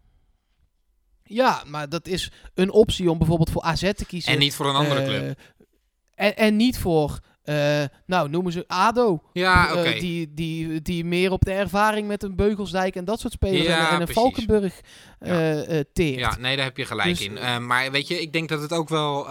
Ja, 1.24 1.62
maar 1.66 1.88
dat 1.88 2.06
is 2.06 2.30
een 2.54 2.70
optie 2.72 3.10
om 3.10 3.18
bijvoorbeeld 3.18 3.50
voor 3.50 3.62
AZ 3.62 3.92
te 3.92 4.04
kiezen. 4.06 4.32
En 4.32 4.38
niet 4.38 4.54
voor 4.54 4.66
een 4.68 4.74
andere 4.74 5.00
Eh, 5.00 5.06
club. 5.06 5.38
En, 6.14 6.36
en 6.36 6.56
niet 6.56 6.78
voor, 6.78 7.18
eh, 7.42 7.82
nou 8.06 8.28
noemen 8.28 8.52
ze 8.52 8.64
ADO. 8.66 9.22
Ja, 9.32 9.68
Eh, 9.74 10.00
die, 10.00 10.34
die, 10.34 10.82
die 10.82 11.04
meer 11.04 11.32
op 11.32 11.44
de 11.44 11.52
ervaring 11.52 12.06
met 12.08 12.22
een 12.22 12.36
Beugelsdijk 12.36 12.94
en 12.96 13.04
dat 13.04 13.20
soort 13.20 13.32
spelers 13.32 13.66
Ja, 13.66 13.78
en, 13.78 13.86
en 13.86 13.92
een 13.92 13.96
precies. 13.98 14.14
Valkenburg 14.22 14.80
Ja. 15.20 15.62
eh, 15.62 15.80
teert. 15.92 16.18
Ja, 16.18 16.36
nee, 16.38 16.56
daar 16.56 16.64
heb 16.64 16.76
je 16.76 16.84
gelijk 16.84 17.08
Dus, 17.08 17.20
in. 17.20 17.66
Maar 17.66 17.90
weet 17.90 18.08
je, 18.08 18.20
ik 18.20 18.32
denk 18.32 18.48
dat 18.48 18.60
het 18.60 18.72
ook 18.72 18.88
wel 18.88 19.26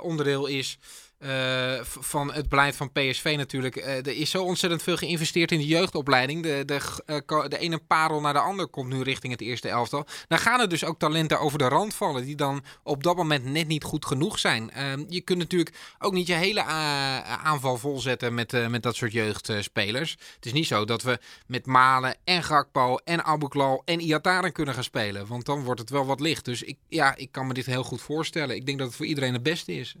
onderdeel 0.00 0.46
is 0.46 0.78
eh, 1.18 1.80
van 1.82 2.32
het 2.32 2.48
beleid 2.48 2.76
van 2.76 2.92
PSV 2.92 3.34
natuurlijk. 3.36 3.76
Eh, 3.76 3.96
er 3.96 4.16
is 4.16 4.30
zo 4.30 4.42
ontzettend 4.42 4.82
veel 4.82 4.96
geïnvesteerd 4.96 5.52
in 5.52 5.58
de 5.58 5.66
jeugdopleiding. 5.66 6.42
De, 6.42 6.62
de, 6.66 6.80
eh, 7.06 7.48
de 7.48 7.58
ene 7.58 7.78
parel 7.78 8.20
naar 8.20 8.32
de 8.32 8.38
ander 8.38 8.66
komt 8.66 8.88
nu 8.88 9.02
richting 9.02 9.32
het 9.32 9.42
eerste 9.42 9.68
elftal. 9.68 10.06
Dan 10.28 10.38
gaan 10.38 10.60
er 10.60 10.68
dus 10.68 10.84
ook 10.84 10.98
talenten 10.98 11.40
over 11.40 11.58
de 11.58 11.68
rand 11.68 11.94
vallen 11.94 12.24
die 12.24 12.36
dan 12.36 12.64
op 12.82 13.02
dat 13.02 13.16
moment 13.16 13.44
net 13.44 13.66
niet 13.66 13.84
goed 13.84 14.06
genoeg 14.06 14.38
zijn. 14.38 14.70
Ehm, 14.70 15.04
je 15.08 15.20
kunt 15.20 15.38
natuurlijk 15.38 15.76
ook 15.98 16.12
niet 16.12 16.26
je 16.26 16.34
hele 16.34 16.62
aanval 16.62 17.76
volzetten 17.76 18.34
met, 18.34 18.68
met 18.68 18.82
dat 18.82 18.96
soort 18.96 19.12
jeugdspelers. 19.12 20.16
het 20.34 20.46
is 20.46 20.52
niet 20.52 20.66
zo 20.66 20.84
dat 20.84 21.02
we 21.02 21.18
met 21.46 21.66
Malen 21.66 22.16
en 22.24 22.42
Gakpo 22.42 22.96
en 22.96 23.24
Abuklal 23.24 23.82
en 23.84 24.00
Iataren 24.00 24.52
kunnen 24.52 24.74
gaan 24.74 24.84
spelen. 24.84 25.26
Want 25.26 25.44
dan 25.44 25.64
wordt 25.64 25.80
het 25.80 25.90
wel 25.90 26.06
wat 26.06 26.20
licht. 26.20 26.44
Dus 26.44 26.62
ik, 26.62 26.76
ja, 26.88 27.16
ik 27.16 27.32
kan 27.32 27.46
me 27.46 27.54
dit 27.54 27.66
heel 27.66 27.84
goed 27.84 28.00
voorstellen. 28.00 28.56
Ik 28.56 28.66
denk 28.66 28.78
dat 28.78 28.86
het 28.86 28.96
voor 28.96 29.06
iedereen 29.06 29.32
het 29.32 29.42
beste 29.42 29.72
is. 29.72 29.96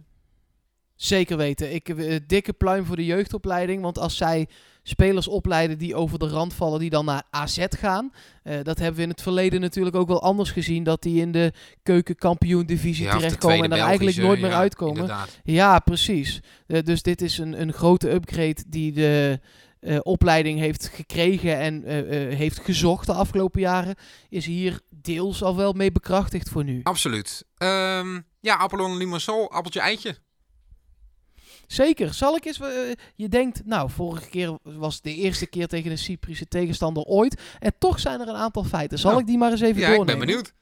Zeker 0.96 1.36
weten. 1.36 1.74
Ik 1.74 1.88
eh, 1.88 2.16
dikke 2.26 2.52
pluim 2.52 2.84
voor 2.84 2.96
de 2.96 3.04
jeugdopleiding. 3.04 3.82
Want 3.82 3.98
als 3.98 4.16
zij 4.16 4.48
spelers 4.82 5.28
opleiden 5.28 5.78
die 5.78 5.94
over 5.94 6.18
de 6.18 6.28
rand 6.28 6.54
vallen, 6.54 6.80
die 6.80 6.90
dan 6.90 7.04
naar 7.04 7.22
AZ 7.30 7.64
gaan. 7.68 8.12
eh, 8.42 8.56
dat 8.62 8.78
hebben 8.78 8.96
we 8.96 9.02
in 9.02 9.08
het 9.08 9.22
verleden 9.22 9.60
natuurlijk 9.60 9.96
ook 9.96 10.08
wel 10.08 10.22
anders 10.22 10.50
gezien. 10.50 10.84
Dat 10.84 11.02
die 11.02 11.20
in 11.20 11.32
de 11.32 11.52
keukenkampioen-divisie 11.82 13.04
Ja, 13.04 13.16
terechtkomen 13.16 13.64
en 13.64 13.70
daar 13.70 13.78
eigenlijk 13.78 14.16
nooit 14.16 14.40
meer 14.40 14.50
ja, 14.50 14.56
uitkomen. 14.56 14.94
Inderdaad. 15.00 15.38
Ja, 15.44 15.78
precies. 15.78 16.40
Eh, 16.66 16.82
dus 16.82 17.02
dit 17.02 17.20
is 17.22 17.38
een, 17.38 17.60
een 17.60 17.72
grote 17.72 18.10
upgrade 18.12 18.64
die 18.66 18.92
de 18.92 19.40
opleiding 20.02 20.58
heeft 20.58 20.90
gekregen 20.94 21.58
en 21.58 21.82
heeft 22.34 22.58
gezocht 22.58 23.06
de 23.06 23.12
afgelopen 23.12 23.60
jaren. 23.60 23.94
Is 24.28 24.46
hier 24.46 24.80
deels 24.90 25.42
al 25.42 25.56
wel 25.56 25.72
mee 25.72 25.92
bekrachtigd 25.92 26.48
voor 26.48 26.64
nu. 26.64 26.80
Absoluut. 26.82 27.44
Ehm, 27.56 28.20
ja, 28.40 28.58
Apollon 28.58 28.96
Limassol, 28.96 29.50
appeltje 29.52 29.80
eitje. 29.80 30.16
Zeker. 31.66 32.14
Zal 32.14 32.36
ik 32.36 32.44
eens... 32.44 32.60
eh, 32.60 32.68
je 33.14 33.28
denkt, 33.28 33.62
nou, 33.64 33.90
vorige 33.90 34.28
keer 34.28 34.58
was 34.62 34.94
het 34.94 35.04
de 35.04 35.14
eerste 35.14 35.46
keer 35.46 35.66
tegen 35.66 35.90
een 35.90 35.98
Cyprische 35.98 36.46
tegenstander 36.48 37.02
ooit. 37.02 37.40
En 37.58 37.72
toch 37.78 38.00
zijn 38.00 38.20
er 38.20 38.28
een 38.28 38.34
aantal 38.34 38.64
feiten. 38.64 38.98
Zal 38.98 39.10
Nou, 39.10 39.22
ik 39.22 39.28
die 39.28 39.38
maar 39.38 39.50
eens 39.50 39.60
even 39.60 39.80
Ja, 39.80 39.88
ik 39.88 39.94
doornemen? 39.96 40.18
ben 40.18 40.26
benieuwd. 40.26 40.52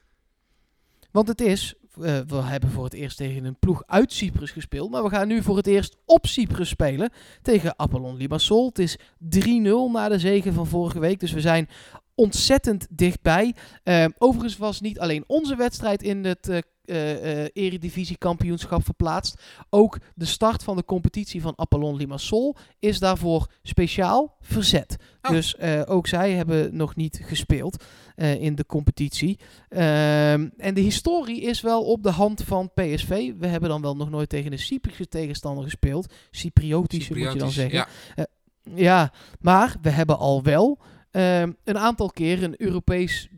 Want 1.11 1.27
het 1.27 1.41
is, 1.41 1.73
eh, 2.01 2.19
we 2.27 2.35
hebben 2.35 2.69
voor 2.71 2.83
het 2.83 2.93
eerst 2.93 3.17
tegen 3.17 3.45
een 3.45 3.59
ploeg 3.59 3.83
uit 3.85 4.13
Cyprus 4.13 4.51
gespeeld. 4.51 4.89
Maar 4.91 5.03
we 5.03 5.09
gaan 5.09 5.27
nu 5.27 5.41
voor 5.43 5.57
het 5.57 5.67
eerst 5.67 5.97
op 6.05 6.25
Cyprus 6.27 6.69
spelen 6.69 7.09
tegen 7.41 7.79
Apollon 7.79 8.15
Limassol. 8.17 8.65
Het 8.67 8.79
is 8.79 8.97
3-0 9.17 9.89
na 9.91 10.09
de 10.09 10.19
zege 10.19 10.53
van 10.53 10.67
vorige 10.67 10.99
week. 10.99 11.19
Dus 11.19 11.31
we 11.31 11.41
zijn 11.41 11.69
ontzettend 12.15 12.87
dichtbij. 12.89 13.55
Eh, 13.83 14.05
overigens 14.17 14.57
was 14.57 14.81
niet 14.81 14.99
alleen 14.99 15.23
onze 15.27 15.55
wedstrijd 15.55 16.03
in 16.03 16.25
het 16.25 16.61
eh, 16.85 17.43
eh, 17.43 17.49
Eredivisie 17.53 18.17
kampioenschap 18.17 18.83
verplaatst. 18.83 19.41
Ook 19.69 19.99
de 20.15 20.25
start 20.25 20.63
van 20.63 20.75
de 20.75 20.85
competitie 20.85 21.41
van 21.41 21.53
Apollon 21.55 21.95
Limassol 21.95 22.55
is 22.79 22.99
daarvoor 22.99 23.47
speciaal 23.63 24.37
verzet. 24.41 24.95
Oh. 25.21 25.31
Dus 25.31 25.55
eh, 25.55 25.81
ook 25.85 26.07
zij 26.07 26.31
hebben 26.31 26.75
nog 26.75 26.95
niet 26.95 27.19
gespeeld 27.23 27.83
eh, 28.15 28.41
in 28.41 28.55
de 28.55 28.65
competitie. 28.65 29.39
Ehm, 29.69 30.49
en 30.57 30.73
de 30.73 30.81
historie 30.81 31.41
is 31.41 31.61
wel 31.61 31.83
op 31.83 32.03
de 32.03 32.11
hand 32.11 32.43
van 32.43 32.71
PSV. 32.73 33.31
We 33.37 33.47
hebben 33.47 33.69
dan 33.69 33.81
wel 33.81 33.95
nog 33.95 34.09
nooit 34.09 34.29
tegen 34.29 34.51
een 34.51 34.59
Cyprische 34.59 35.07
tegenstander 35.07 35.63
gespeeld. 35.63 36.13
Cypriotische 36.31 37.13
moet 37.13 37.31
je 37.31 37.39
dan 37.39 37.51
zeggen. 37.51 37.77
Ja. 38.15 38.27
Ja, 38.73 39.11
maar 39.39 39.75
we 39.81 39.89
hebben 39.89 40.17
al 40.17 40.43
wel 40.43 40.79
ehm, 41.11 41.51
een 41.63 41.77
aantal 41.77 42.09
keer 42.09 42.43
een 42.43 42.55
Europees 42.57 43.29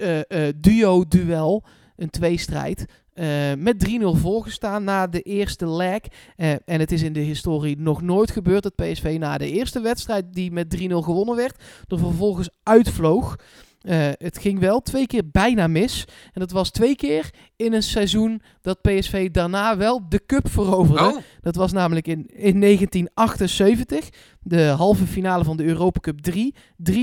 eh, 0.00 0.48
eh, 0.48 0.54
duo-duel, 0.56 1.64
een 2.00 2.10
tweestrijd, 2.10 2.84
eh 3.12 3.54
met 3.58 3.88
3-0 3.88 4.16
voorgestaan 4.16 4.84
na 4.84 5.06
de 5.06 5.22
eerste 5.22 5.68
leg. 5.68 6.00
Eh, 6.36 6.50
en 6.50 6.80
het 6.80 6.92
is 6.92 7.02
in 7.02 7.12
de 7.12 7.20
historie 7.20 7.78
nog 7.78 8.02
nooit 8.02 8.30
gebeurd 8.30 8.62
dat 8.62 8.74
PSV 8.74 9.16
na 9.18 9.38
de 9.38 9.50
eerste 9.50 9.80
wedstrijd 9.80 10.32
die 10.32 10.52
met 10.52 10.70
3-0 10.70 11.02
gewonnen 11.02 11.36
werd, 11.36 11.62
er 11.88 11.98
vervolgens 11.98 12.50
uitvloog. 12.62 13.36
Eh, 13.80 14.08
het 14.12 14.38
ging 14.38 14.58
wel 14.58 14.80
twee 14.80 15.06
keer 15.06 15.22
bijna 15.30 15.66
mis. 15.66 16.04
En 16.32 16.40
dat 16.40 16.50
was 16.50 16.70
twee 16.70 16.96
keer 16.96 17.30
in 17.56 17.72
een 17.72 17.82
seizoen 17.82 18.42
dat 18.60 18.80
PSV 18.80 19.30
daarna 19.30 19.76
wel 19.76 20.08
de 20.08 20.22
cup 20.26 20.48
veroverde. 20.50 21.04
Oh, 21.04 21.16
Dat 21.40 21.54
was 21.56 21.72
namelijk 21.72 22.06
in, 22.06 22.26
in 22.26 22.60
1978, 22.60 24.08
de 24.40 24.62
halve 24.62 25.06
finale 25.06 25.44
van 25.44 25.56
de 25.56 25.64
Europa 25.64 26.00
Cup 26.00 26.20
3. 26.20 26.54
3-0 26.76 26.94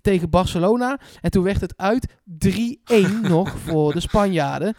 tegen 0.00 0.30
Barcelona. 0.30 1.00
En 1.20 1.30
toen 1.30 1.44
werd 1.44 1.60
het 1.60 1.74
uit 1.76 2.08
3-1 2.24 3.20
nog 3.28 3.58
voor 3.58 3.92
de 3.92 4.00
Spanjaarden. 4.00 4.74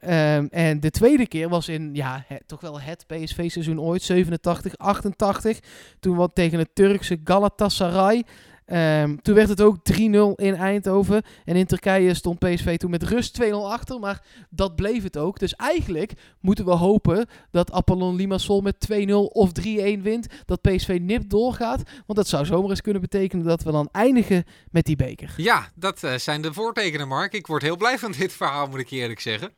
Ehm, 0.00 0.46
en 0.50 0.80
de 0.80 0.90
tweede 0.90 1.26
keer 1.26 1.48
was 1.48 1.68
in, 1.68 1.90
ja, 1.92 2.24
toch 2.46 2.60
wel 2.60 2.80
het 2.80 3.06
PSV-seizoen 3.06 3.80
ooit, 3.80 4.02
87, 4.02 4.78
88. 4.78 5.58
Toen 6.00 6.16
wat 6.16 6.34
tegen 6.34 6.58
het 6.58 6.74
Turkse 6.74 7.20
Galatasaray. 7.24 8.24
Ehm, 8.70 9.16
toen 9.22 9.34
werd 9.34 9.48
het 9.48 9.60
ook 9.60 9.76
3-0 9.82 10.32
in 10.36 10.54
Eindhoven. 10.54 11.22
En 11.44 11.56
in 11.56 11.66
Turkije 11.66 12.14
stond 12.14 12.38
PSV 12.38 12.76
toen 12.76 12.90
met 12.90 13.02
rust 13.02 13.34
2-0 13.34 13.70
achter. 13.70 13.98
Maar 14.00 14.22
dat 14.50 14.76
bleef 14.76 15.02
het 15.02 15.16
ook. 15.16 15.38
Dus 15.38 15.54
eigenlijk 15.54 16.12
moeten 16.40 16.64
we 16.64 16.70
hopen 16.70 17.26
dat 17.50 17.72
Apollon 17.72 18.16
Limassol 18.16 18.60
met 18.60 18.76
2-0 18.78 19.12
of 19.32 19.52
3-1 19.52 20.02
wint. 20.02 20.26
Dat 20.44 20.60
PSV 20.60 20.98
nipt 21.02 21.30
doorgaat. 21.30 21.82
Want 22.06 22.18
dat 22.18 22.28
zou 22.28 22.44
zomaar 22.46 22.70
eens 22.70 22.80
kunnen 22.80 23.02
betekenen 23.02 23.44
dat 23.44 23.62
we 23.62 23.70
dan 23.72 23.88
eindigen 23.92 24.44
met 24.70 24.84
die 24.84 24.96
beker. 24.96 25.34
Ja, 25.36 25.68
dat 25.74 26.02
eh, 26.02 26.14
zijn 26.14 26.42
de 26.42 26.52
voortekenen, 26.52 27.08
Mark. 27.08 27.32
Ik 27.32 27.46
word 27.46 27.62
heel 27.62 27.76
blij 27.76 27.98
van 27.98 28.12
dit 28.12 28.32
verhaal, 28.32 28.66
moet 28.66 28.80
ik 28.80 28.90
eerlijk 28.90 29.20
zeggen. 29.20 29.52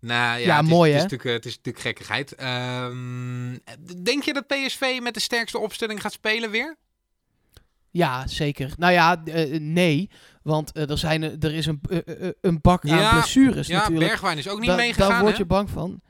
Nou 0.00 0.38
ja, 0.40 0.46
Ja, 0.46 0.56
het 0.56 0.64
is, 0.64 0.70
mooi, 0.70 0.92
het 0.92 1.04
is, 1.04 1.10
hè? 1.10 1.16
natuurlijk, 1.16 1.28
eh, 1.28 1.34
het 1.34 1.46
is 1.46 1.56
natuurlijk 1.56 1.84
gekkigheid. 1.84 2.34
Ehm, 2.34 3.56
denk 4.02 4.22
je 4.22 4.32
dat 4.32 4.46
PSV 4.46 4.98
met 5.02 5.14
de 5.14 5.20
sterkste 5.20 5.58
opstelling 5.58 6.00
gaat 6.00 6.12
spelen 6.12 6.50
weer? 6.50 6.76
Ja, 7.90 8.26
zeker. 8.26 8.72
Nou 8.76 8.92
ja, 8.92 9.22
eh, 9.24 9.60
nee. 9.60 10.10
Want 10.42 10.72
eh, 10.72 10.90
er, 10.90 10.98
zijn, 10.98 11.22
eh, 11.22 11.30
er 11.44 11.54
is 11.54 11.66
een, 11.66 11.80
eh, 11.90 11.98
eh, 12.28 12.32
een 12.40 12.60
bak 12.60 12.88
aan 12.88 12.98
Ja, 12.98 13.12
blessures 13.12 13.66
ja, 13.66 13.78
natuurlijk. 13.78 14.08
Bergwijn 14.10 14.38
is 14.38 14.48
ook 14.48 14.58
niet 14.58 14.68
Da- 14.68 14.76
meegegaan. 14.76 15.08
Daar 15.10 15.20
word 15.20 15.32
hè? 15.32 15.38
je 15.38 15.44
bang 15.46 15.70
van. 15.70 16.00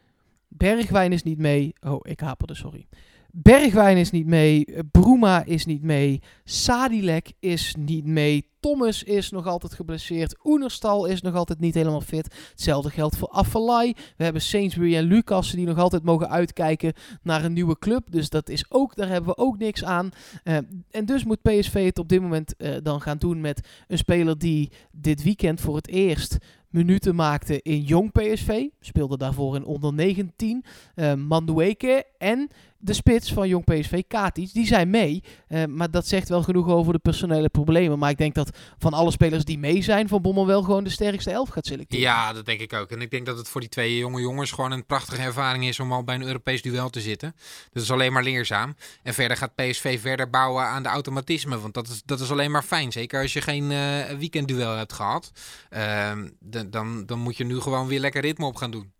Bergwijn 0.48 1.12
is 1.12 1.22
niet 1.22 1.38
mee. 1.38 1.72
Oh, 1.80 1.98
ik 2.02 2.20
haperde, 2.20 2.54
sorry. 2.54 2.88
Bergwijn 3.32 3.96
is 3.96 4.10
niet 4.10 4.26
mee. 4.26 4.64
eh, 4.64 4.78
Bruma 4.90 5.44
is 5.44 5.66
niet 5.66 5.82
mee. 5.82 6.22
Sadilek 6.44 7.32
is 7.38 7.74
niet 7.78 8.04
mee. 8.04 8.48
Thomas 8.60 9.02
is 9.02 9.30
nog 9.30 9.46
altijd 9.46 9.74
geblesseerd. 9.74 10.38
Oenerstal 10.44 11.06
is 11.06 11.20
nog 11.20 11.34
altijd 11.34 11.60
niet 11.60 11.74
helemaal 11.74 12.00
fit. 12.00 12.34
Hetzelfde 12.50 12.90
geldt 12.90 13.16
voor 13.16 13.28
Affalay. 13.28 13.96
We 14.16 14.24
hebben 14.24 14.42
Sainsbury 14.42 14.96
en 14.96 15.04
Lucas 15.04 15.50
die 15.50 15.66
nog 15.66 15.78
altijd 15.78 16.02
mogen 16.02 16.30
uitkijken 16.30 16.92
naar 17.22 17.44
een 17.44 17.52
nieuwe 17.52 17.78
club. 17.78 18.10
Dus 18.10 18.28
dat 18.28 18.48
is 18.48 18.64
ook, 18.68 18.96
daar 18.96 19.08
hebben 19.08 19.30
we 19.30 19.42
ook 19.42 19.58
niks 19.58 19.84
aan. 19.84 20.10
Eh, 20.44 20.56
en 20.90 21.04
dus 21.04 21.24
moet 21.24 21.42
PSV 21.42 21.84
het 21.84 21.98
op 21.98 22.08
dit 22.08 22.20
moment 22.20 22.56
eh, 22.56 22.74
dan 22.82 23.00
gaan 23.00 23.18
doen 23.18 23.40
met 23.40 23.68
een 23.88 23.98
speler 23.98 24.38
die 24.38 24.70
dit 24.92 25.22
weekend 25.22 25.60
voor 25.60 25.76
het 25.76 25.88
eerst 25.88 26.38
minuten 26.70 27.14
maakte 27.14 27.62
in 27.62 27.80
jong 27.80 28.12
PSV. 28.12 28.66
Speelde 28.80 29.16
daarvoor 29.16 29.56
in 29.56 29.64
onder 29.64 29.94
19. 29.94 30.64
eh 30.94 31.14
Mandueke 31.14 32.04
en 32.18 32.50
de 32.80 32.92
spits 32.92 33.32
van 33.32 33.48
jong 33.48 33.64
PSV, 33.64 34.02
Katic, 34.08 34.52
die 34.52 34.66
zijn 34.66 34.90
mee. 34.90 35.22
Eh, 35.48 35.64
maar 35.64 35.90
dat 35.90 36.06
zegt 36.06 36.28
wel 36.28 36.42
genoeg 36.42 36.68
over 36.68 36.92
de 36.92 36.98
personele 36.98 37.48
problemen. 37.48 37.98
Maar 37.98 38.10
ik 38.10 38.18
denk 38.18 38.34
dat 38.34 38.50
van 38.78 38.92
alle 38.92 39.10
spelers 39.10 39.44
die 39.44 39.58
mee 39.58 39.82
zijn, 39.82 40.08
Van 40.08 40.22
Bommel 40.22 40.46
wel 40.46 40.62
gewoon 40.62 40.84
de 40.84 40.90
sterkste 40.90 41.30
elf 41.30 41.48
gaat 41.48 41.66
selecteren. 41.66 42.04
Ja, 42.04 42.32
dat 42.32 42.46
denk 42.46 42.60
ik 42.60 42.72
ook. 42.72 42.90
En 42.90 43.00
ik 43.00 43.10
denk 43.10 43.26
dat 43.26 43.38
het 43.38 43.48
voor 43.48 43.60
die 43.60 43.70
twee 43.70 43.98
jonge 43.98 44.20
jongens 44.20 44.52
gewoon 44.52 44.70
een 44.72 44.86
prachtige 44.86 45.22
ervaring 45.22 45.64
is 45.64 45.80
om 45.80 45.92
al 45.92 46.04
bij 46.04 46.14
een 46.14 46.26
Europees 46.26 46.62
duel 46.62 46.90
te 46.90 47.00
zitten. 47.00 47.34
Dat 47.72 47.82
is 47.82 47.90
alleen 47.90 48.12
maar 48.12 48.22
leerzaam. 48.22 48.74
En 49.02 49.14
verder 49.14 49.36
gaat 49.36 49.54
PSV 49.54 50.00
verder 50.00 50.30
bouwen 50.30 50.64
aan 50.64 50.82
de 50.82 50.88
automatisme. 50.88 51.58
Want 51.58 51.74
dat 51.74 51.88
is, 51.88 52.02
dat 52.04 52.20
is 52.20 52.30
alleen 52.30 52.50
maar 52.50 52.62
fijn. 52.62 52.92
Zeker 52.92 53.22
als 53.22 53.32
je 53.32 53.40
geen 53.40 53.70
eh, 53.70 54.16
weekendduel 54.18 54.76
hebt 54.76 54.92
gehad. 54.92 55.32
Ehm, 55.68 56.28
dan, 56.70 57.06
dan 57.06 57.18
moet 57.18 57.36
je 57.36 57.44
nu 57.44 57.60
gewoon 57.60 57.86
weer 57.86 58.00
lekker 58.00 58.20
ritme 58.20 58.46
op 58.46 58.56
gaan 58.56 58.70
doen. 58.70 58.92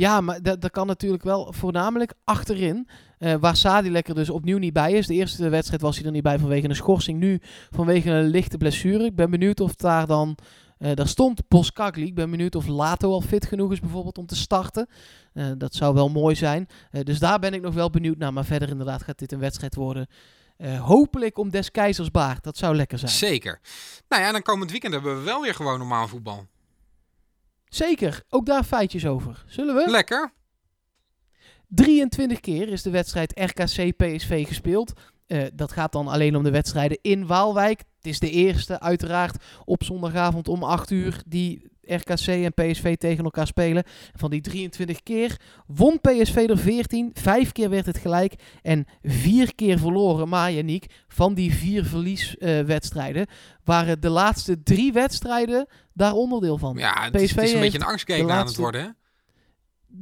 Ja, 0.00 0.20
maar 0.20 0.42
dat, 0.42 0.60
dat 0.60 0.70
kan 0.70 0.86
natuurlijk 0.86 1.22
wel 1.22 1.52
voornamelijk 1.52 2.12
achterin. 2.24 2.88
eh, 3.18 3.34
waar 3.40 3.56
Sadilek 3.56 4.08
er 4.08 4.14
dus 4.14 4.30
opnieuw 4.30 4.58
niet 4.58 4.72
bij 4.72 4.92
is. 4.92 5.06
De 5.06 5.14
eerste 5.14 5.48
wedstrijd 5.48 5.82
was 5.82 5.96
hij 5.96 6.06
er 6.06 6.12
niet 6.12 6.22
bij 6.22 6.38
vanwege 6.38 6.68
een 6.68 6.74
schorsing. 6.76 7.18
Nu 7.18 7.38
vanwege 7.70 8.10
een 8.10 8.26
lichte 8.28 8.56
blessure. 8.56 9.04
Ik 9.04 9.14
ben 9.16 9.30
benieuwd 9.30 9.60
of 9.60 9.74
daar 9.74 10.06
dan... 10.06 10.36
eh, 10.78 10.94
daar 10.94 11.08
stond 11.08 11.48
Boskagli. 11.48 12.06
Ik 12.06 12.14
ben 12.14 12.30
benieuwd 12.30 12.54
of 12.54 12.66
Lato 12.66 13.10
al 13.12 13.20
fit 13.20 13.46
genoeg 13.46 13.72
is 13.72 13.80
bijvoorbeeld 13.80 14.18
om 14.18 14.26
te 14.26 14.36
starten. 14.36 14.86
Eh, 15.32 15.46
dat 15.58 15.74
zou 15.74 15.94
wel 15.94 16.08
mooi 16.08 16.34
zijn. 16.34 16.66
Dus 17.02 17.18
daar 17.18 17.38
ben 17.38 17.54
ik 17.54 17.62
nog 17.62 17.74
wel 17.74 17.90
benieuwd 17.90 18.18
naar. 18.18 18.32
Maar 18.32 18.44
verder 18.44 18.68
inderdaad 18.68 19.02
gaat 19.02 19.18
dit 19.18 19.32
een 19.32 19.38
wedstrijd 19.38 19.74
worden. 19.74 20.06
hopelijk 20.80 21.38
om 21.38 21.50
des 21.50 21.70
keizers 21.70 22.10
baard. 22.10 22.44
Dat 22.44 22.56
zou 22.56 22.76
lekker 22.76 22.98
zijn. 22.98 23.10
Zeker. 23.10 23.60
Nou 24.08 24.22
ja, 24.22 24.32
dan 24.32 24.42
komend 24.42 24.70
weekend 24.70 24.92
hebben 24.92 25.16
we 25.18 25.22
wel 25.24 25.40
weer 25.40 25.54
gewoon 25.54 25.78
normaal 25.78 26.08
voetbal. 26.08 26.46
Zeker. 27.70 28.22
Ook 28.28 28.46
daar 28.46 28.64
feitjes 28.64 29.06
over. 29.06 29.44
Zullen 29.46 29.74
we? 29.74 29.90
Lekker. 29.90 30.32
23 31.68 32.40
keer 32.40 32.68
is 32.68 32.82
de 32.82 32.90
wedstrijd 32.90 33.32
RKC-PSV 33.38 34.46
gespeeld. 34.46 34.92
Eh, 35.30 35.42
dat 35.54 35.72
gaat 35.72 35.92
dan 35.92 36.08
alleen 36.08 36.36
om 36.36 36.42
de 36.42 36.50
wedstrijden 36.50 36.98
in 37.02 37.26
Waalwijk. 37.26 37.78
Het 37.78 38.06
is 38.06 38.18
de 38.18 38.30
eerste, 38.30 38.80
uiteraard, 38.80 39.42
op 39.64 39.84
zondagavond 39.84 40.48
om 40.48 40.62
8 40.62 40.90
uur 40.90 41.22
die 41.26 41.68
RKC 41.82 42.26
en 42.26 42.54
PSV 42.54 42.96
tegen 42.96 43.24
elkaar 43.24 43.46
spelen. 43.46 43.82
Van 44.14 44.30
die 44.30 44.40
23 44.40 45.02
keer 45.02 45.36
won 45.66 46.00
PSV 46.00 46.46
er 46.48 46.58
14. 46.58 47.10
Vijf 47.14 47.52
keer 47.52 47.70
werd 47.70 47.86
het 47.86 47.98
gelijk 47.98 48.34
en 48.62 48.86
vier 49.02 49.54
keer 49.54 49.78
verloren. 49.78 50.28
Maar 50.28 50.52
van 51.08 51.34
die 51.34 51.54
vier 51.54 51.84
verlieswedstrijden 51.84 53.26
waren 53.64 54.00
de 54.00 54.08
laatste 54.10 54.62
drie 54.62 54.92
wedstrijden 54.92 55.66
daar 55.92 56.12
onderdeel 56.12 56.58
van. 56.58 56.76
Ja, 56.76 57.02
het, 57.04 57.14
is- 57.20 57.22
PSV 57.32 57.34
het 57.36 57.44
is 57.44 57.52
een 57.52 57.60
beetje 57.60 57.78
een 57.78 57.84
angstgeken 57.84 58.26
de 58.26 58.32
aan 58.32 58.46
het 58.46 58.56
worden. 58.56 58.80
Hè? 58.82 58.88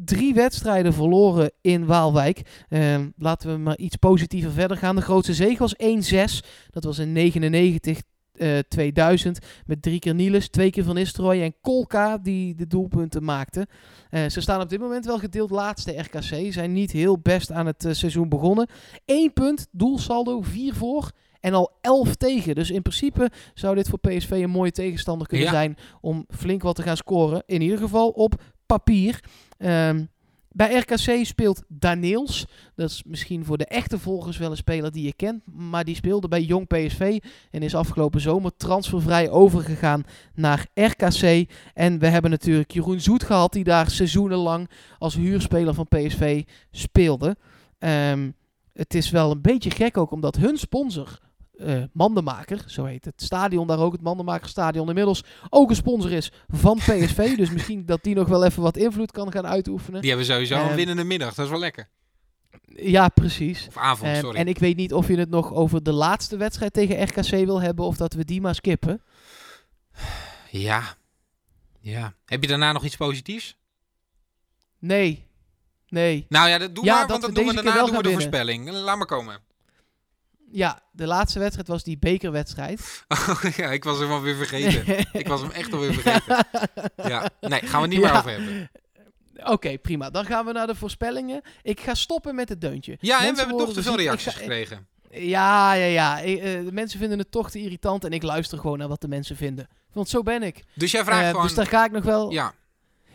Drie 0.04 0.34
wedstrijden 0.34 0.92
verloren 0.92 1.50
in 1.60 1.86
Waalwijk. 1.86 2.42
Ehm, 2.68 3.08
laten 3.16 3.52
we 3.52 3.58
maar 3.58 3.76
iets 3.78 3.96
positiever 3.96 4.50
verder 4.52 4.76
gaan. 4.76 4.96
De 4.96 5.02
grootste 5.02 5.34
zege 5.34 5.58
was 5.58 5.74
1-6. 5.76 6.42
Dat 6.70 6.84
was 6.84 6.98
in 6.98 7.12
99. 7.12 8.00
eh, 8.32 8.58
2000 8.68 9.38
met 9.66 9.82
drie 9.82 9.98
keer 9.98 10.14
Niels, 10.14 10.48
twee 10.48 10.70
keer 10.70 10.84
Van 10.84 10.94
Nistelrooy 10.94 11.42
en 11.42 11.54
Kolka 11.60 12.18
die 12.18 12.54
de 12.54 12.66
doelpunten 12.66 13.24
maakten. 13.24 13.66
Eh, 14.10 14.26
ze 14.28 14.40
staan 14.40 14.60
op 14.60 14.68
dit 14.68 14.80
moment 14.80 15.04
wel 15.06 15.18
gedeeld 15.18 15.50
laatste 15.50 15.98
RKC. 15.98 16.52
Zijn 16.52 16.72
niet 16.72 16.90
heel 16.92 17.18
best 17.18 17.52
aan 17.52 17.66
het 17.66 17.84
eh, 17.84 17.92
seizoen 17.92 18.28
begonnen. 18.28 18.68
Eén 19.06 19.32
punt, 19.32 19.66
doelsaldo, 19.70 20.40
vier 20.42 20.74
voor 20.74 21.10
en 21.40 21.54
al 21.54 21.70
elf 21.80 22.14
tegen. 22.14 22.54
Dus 22.54 22.70
in 22.70 22.82
principe 22.82 23.30
zou 23.54 23.74
dit 23.74 23.88
voor 23.88 23.98
PSV 23.98 24.30
een 24.30 24.50
mooie 24.50 24.72
tegenstander 24.72 25.26
kunnen 25.26 25.46
Ja. 25.46 25.52
zijn 25.52 25.76
om 26.00 26.24
flink 26.28 26.62
wat 26.62 26.76
te 26.76 26.82
gaan 26.82 26.96
scoren. 26.96 27.42
In 27.46 27.60
ieder 27.62 27.78
geval 27.78 28.08
op 28.08 28.42
papier. 28.66 29.20
Ehm, 29.58 30.04
bij 30.58 30.78
RKC 30.78 31.26
speelt 31.26 31.62
Daniels. 31.68 32.46
Dat 32.74 32.90
is 32.90 33.02
misschien 33.06 33.44
voor 33.44 33.58
de 33.58 33.66
echte 33.66 33.98
volgers 33.98 34.38
wel 34.38 34.50
een 34.50 34.56
speler 34.56 34.92
die 34.92 35.04
je 35.04 35.12
kent. 35.12 35.42
Maar 35.54 35.84
die 35.84 35.94
speelde 35.94 36.28
bij 36.28 36.42
Jong 36.42 36.66
PSV. 36.66 37.18
En 37.50 37.62
is 37.62 37.74
afgelopen 37.74 38.20
zomer 38.20 38.56
transfervrij 38.56 39.30
overgegaan 39.30 40.04
naar 40.34 40.66
RKC. 40.74 41.50
En 41.74 41.98
we 41.98 42.06
hebben 42.06 42.30
natuurlijk 42.30 42.70
Jeroen 42.70 43.00
Zoet 43.00 43.22
gehad. 43.22 43.52
Die 43.52 43.64
daar 43.64 43.90
seizoenenlang 43.90 44.70
als 44.98 45.14
huurspeler 45.14 45.74
van 45.74 45.88
PSV 45.88 46.44
speelde. 46.70 47.36
Ehm, 47.78 48.30
het 48.72 48.94
is 48.94 49.10
wel 49.10 49.30
een 49.30 49.42
beetje 49.42 49.70
gek 49.70 49.96
ook 49.96 50.10
omdat 50.10 50.36
hun 50.36 50.56
sponsor... 50.56 51.18
eh, 51.58 51.82
Mandenmaker, 51.92 52.64
zo 52.66 52.84
heet 52.84 53.04
het 53.04 53.22
stadion 53.22 53.66
daar 53.66 53.78
ook, 53.78 53.92
het 53.92 54.02
Mandenmakerstadion, 54.02 54.88
inmiddels 54.88 55.24
ook 55.50 55.70
een 55.70 55.76
sponsor 55.76 56.12
is 56.12 56.32
van 56.48 56.76
PSV. 56.76 57.36
dus 57.36 57.50
misschien 57.50 57.86
dat 57.86 58.02
die 58.02 58.14
nog 58.14 58.28
wel 58.28 58.44
even 58.44 58.62
wat 58.62 58.76
invloed 58.76 59.10
kan 59.12 59.32
gaan 59.32 59.46
uitoefenen. 59.46 60.00
Die 60.00 60.10
hebben 60.10 60.26
sowieso 60.28 60.68
een 60.68 60.74
winnende 60.76 61.04
middag. 61.04 61.34
Dat 61.34 61.44
is 61.44 61.50
wel 61.50 61.60
lekker. 61.60 61.88
Ja, 62.66 63.08
precies. 63.08 63.66
Of 63.68 63.76
avond, 63.76 64.16
sorry. 64.16 64.38
en 64.38 64.48
ik 64.48 64.58
weet 64.58 64.76
niet 64.76 64.92
of 64.92 65.08
je 65.08 65.18
het 65.18 65.30
nog 65.30 65.52
over 65.52 65.82
de 65.82 65.92
laatste 65.92 66.36
wedstrijd 66.36 66.72
tegen 66.72 67.02
RKC 67.02 67.28
wil 67.30 67.60
hebben 67.60 67.84
of 67.84 67.96
dat 67.96 68.12
we 68.14 68.24
die 68.24 68.40
maar 68.40 68.54
skippen. 68.54 69.02
Ja. 70.50 70.82
Ja. 71.80 72.14
Heb 72.24 72.42
je 72.42 72.48
daarna 72.48 72.72
nog 72.72 72.84
iets 72.84 72.96
positiefs? 72.96 73.56
Nee. 74.78 75.26
Nee. 75.88 76.26
Nou 76.28 76.48
ja, 76.48 76.58
dat 76.58 76.74
doe 76.74 76.84
Ja, 76.84 76.94
maar, 76.94 77.06
dat 77.06 77.10
want 77.10 77.20
we 77.20 77.32
dan 77.32 77.44
doen 77.44 77.54
we 77.54 77.62
daarna 77.62 77.80
doen 77.80 77.90
we 77.90 77.96
de 77.96 78.08
winnen. 78.08 78.12
voorspelling. 78.12 78.70
Laat 78.70 78.96
maar 78.96 79.06
komen. 79.06 79.40
Ja, 80.50 80.80
de 80.92 81.06
laatste 81.06 81.38
wedstrijd 81.38 81.68
was 81.68 81.82
die 81.82 81.98
bekerwedstrijd. 81.98 83.04
Oh, 83.28 83.42
ja, 83.56 83.70
ik 83.70 83.84
was 83.84 83.98
hem 83.98 84.10
alweer 84.10 84.36
vergeten. 84.36 85.06
ik 85.12 85.28
was 85.28 85.40
hem 85.40 85.50
echt 85.50 85.72
alweer 85.72 85.94
vergeten. 85.94 86.46
Ja. 87.12 87.30
Nee, 87.40 87.60
gaan 87.60 87.70
we 87.82 87.86
het 87.86 87.90
niet 87.90 88.00
meer 88.00 88.10
Ja. 88.12 88.18
over 88.18 88.30
hebben. 88.30 88.70
Oké, 89.44 89.78
prima. 89.78 90.10
Dan 90.10 90.24
gaan 90.24 90.44
we 90.46 90.52
naar 90.52 90.66
de 90.66 90.74
voorspellingen. 90.74 91.40
Ik 91.62 91.80
ga 91.80 91.94
stoppen 91.94 92.34
met 92.34 92.48
het 92.48 92.60
deuntje. 92.60 92.96
Ja, 93.00 93.24
en 93.26 93.32
we 93.34 93.38
hebben 93.40 93.56
toch 93.58 93.72
te 93.72 93.82
veel 93.82 93.96
reacties 93.96 94.32
ga- 94.32 94.38
gekregen. 94.38 94.86
Ja, 95.10 95.72
ja, 95.72 95.84
ja. 95.86 96.18
Ik- 96.18 96.38
eh, 96.38 96.44
de 96.64 96.72
mensen 96.72 96.98
vinden 96.98 97.18
het 97.18 97.30
toch 97.30 97.50
te 97.50 97.58
irritant 97.60 98.04
en 98.04 98.10
ik 98.12 98.22
luister 98.22 98.58
gewoon 98.58 98.78
naar 98.78 98.88
wat 98.88 99.00
de 99.00 99.08
mensen 99.08 99.36
vinden. 99.36 99.68
Want 99.92 100.08
zo 100.08 100.22
ben 100.22 100.42
ik. 100.42 100.64
Dus 100.74 100.90
jij 100.90 101.04
vraagt 101.04 101.22
Eh, 101.22 101.28
gewoon... 101.28 101.42
Dus 101.46 101.54
daar 101.54 101.66
ga 101.66 101.84
ik 101.84 101.90
nog 101.90 102.04
wel... 102.04 102.30
Ja, 102.32 102.52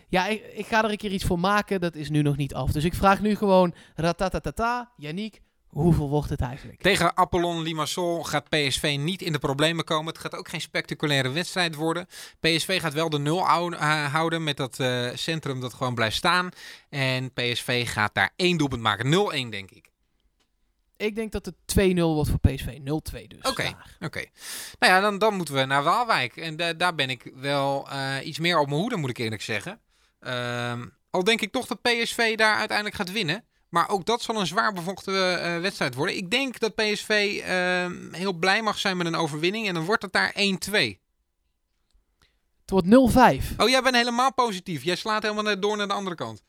Ja, 0.09 0.27
ik, 0.27 0.43
ik 0.53 0.65
ga 0.65 0.83
er 0.83 0.89
een 0.89 0.97
keer 0.97 1.11
iets 1.11 1.23
voor 1.25 1.39
maken. 1.39 1.81
Dat 1.81 1.95
is 1.95 2.09
nu 2.09 2.21
nog 2.21 2.37
niet 2.37 2.53
af. 2.53 2.71
Dus 2.71 2.83
ik 2.83 2.93
vraag 2.93 3.21
nu 3.21 3.35
gewoon... 3.35 3.73
Ratatatata, 3.95 4.91
Yannick, 4.97 5.41
hoeveel 5.73 6.09
wordt 6.09 6.29
het 6.29 6.41
eigenlijk? 6.41 6.81
Tegen 6.81 7.17
Apollon 7.17 7.61
Limassol 7.61 8.23
gaat 8.23 8.49
PSV 8.49 8.95
niet 8.99 9.21
in 9.21 9.31
de 9.31 9.39
problemen 9.39 9.85
komen. 9.85 10.13
Het 10.13 10.21
gaat 10.21 10.35
ook 10.35 10.49
geen 10.49 10.61
spectaculaire 10.61 11.29
wedstrijd 11.29 11.75
worden. 11.75 12.07
PSV 12.39 12.81
gaat 12.81 12.93
wel 12.93 13.09
de 13.09 13.19
nul 13.19 13.39
eh, 13.39 14.13
houden 14.13 14.43
met 14.43 14.57
dat 14.57 14.79
eh, 14.79 15.09
centrum 15.13 15.59
dat 15.59 15.73
gewoon 15.73 15.95
blijft 15.95 16.15
staan. 16.15 16.49
En 16.89 17.33
PSV 17.33 17.89
gaat 17.89 18.13
daar 18.13 18.33
één 18.35 18.57
doelpunt 18.57 18.81
maken. 18.81 19.05
0-1 19.05 19.49
denk 19.49 19.71
ik. 19.71 19.91
Ik 20.97 21.15
denk 21.15 21.31
dat 21.31 21.45
het 21.45 21.55
2-0 21.95 21.99
wordt 21.99 22.29
voor 22.29 22.39
PSV. 22.39 22.77
0-2 22.77 23.27
dus. 23.27 23.41
Oké. 23.41 23.77
Oké. 23.99 24.25
Nou 24.79 24.93
ja, 24.93 24.99
dan, 24.99 25.17
dan 25.17 25.35
moeten 25.35 25.55
we 25.55 25.65
naar 25.65 25.83
Waalwijk. 25.83 26.37
En 26.37 26.55
da- 26.55 26.73
daar 26.73 26.95
ben 26.95 27.09
ik 27.09 27.31
wel 27.35 27.89
eh, 27.89 28.15
iets 28.23 28.39
meer 28.39 28.59
op 28.59 28.67
mijn 28.67 28.79
hoede, 28.79 28.95
moet 28.95 29.09
ik 29.09 29.17
eerlijk 29.17 29.41
zeggen. 29.41 29.79
Ehm, 30.19 30.85
al 31.09 31.23
denk 31.23 31.41
ik 31.41 31.51
toch 31.51 31.65
dat 31.65 31.81
PSV 31.81 32.35
daar 32.35 32.55
uiteindelijk 32.57 32.95
gaat 32.97 33.11
winnen. 33.11 33.45
Maar 33.73 33.89
ook 33.89 34.05
dat 34.05 34.21
zal 34.21 34.39
een 34.39 34.47
zwaar 34.47 34.73
bevochten 34.73 35.43
eh, 35.43 35.61
wedstrijd 35.61 35.95
worden. 35.95 36.15
Ik 36.15 36.31
denk 36.31 36.59
dat 36.59 36.75
PSV 36.75 37.41
eh, 37.43 37.91
heel 38.11 38.33
blij 38.33 38.61
mag 38.61 38.77
zijn 38.77 38.97
met 38.97 39.07
een 39.07 39.15
overwinning. 39.15 39.67
En 39.67 39.73
dan 39.73 39.85
wordt 39.85 40.01
het 40.01 40.13
daar 40.13 40.33
1-2. 40.33 40.37
Het 42.61 42.69
wordt 42.69 42.87
0-5. 42.87 43.55
Oh, 43.57 43.69
jij 43.69 43.81
bent 43.81 43.95
helemaal 43.95 44.33
positief. 44.33 44.83
Jij 44.83 44.95
slaat 44.95 45.23
helemaal 45.23 45.59
door 45.59 45.77
naar 45.77 45.87
de 45.87 45.93
andere 45.93 46.15
kant. 46.15 46.43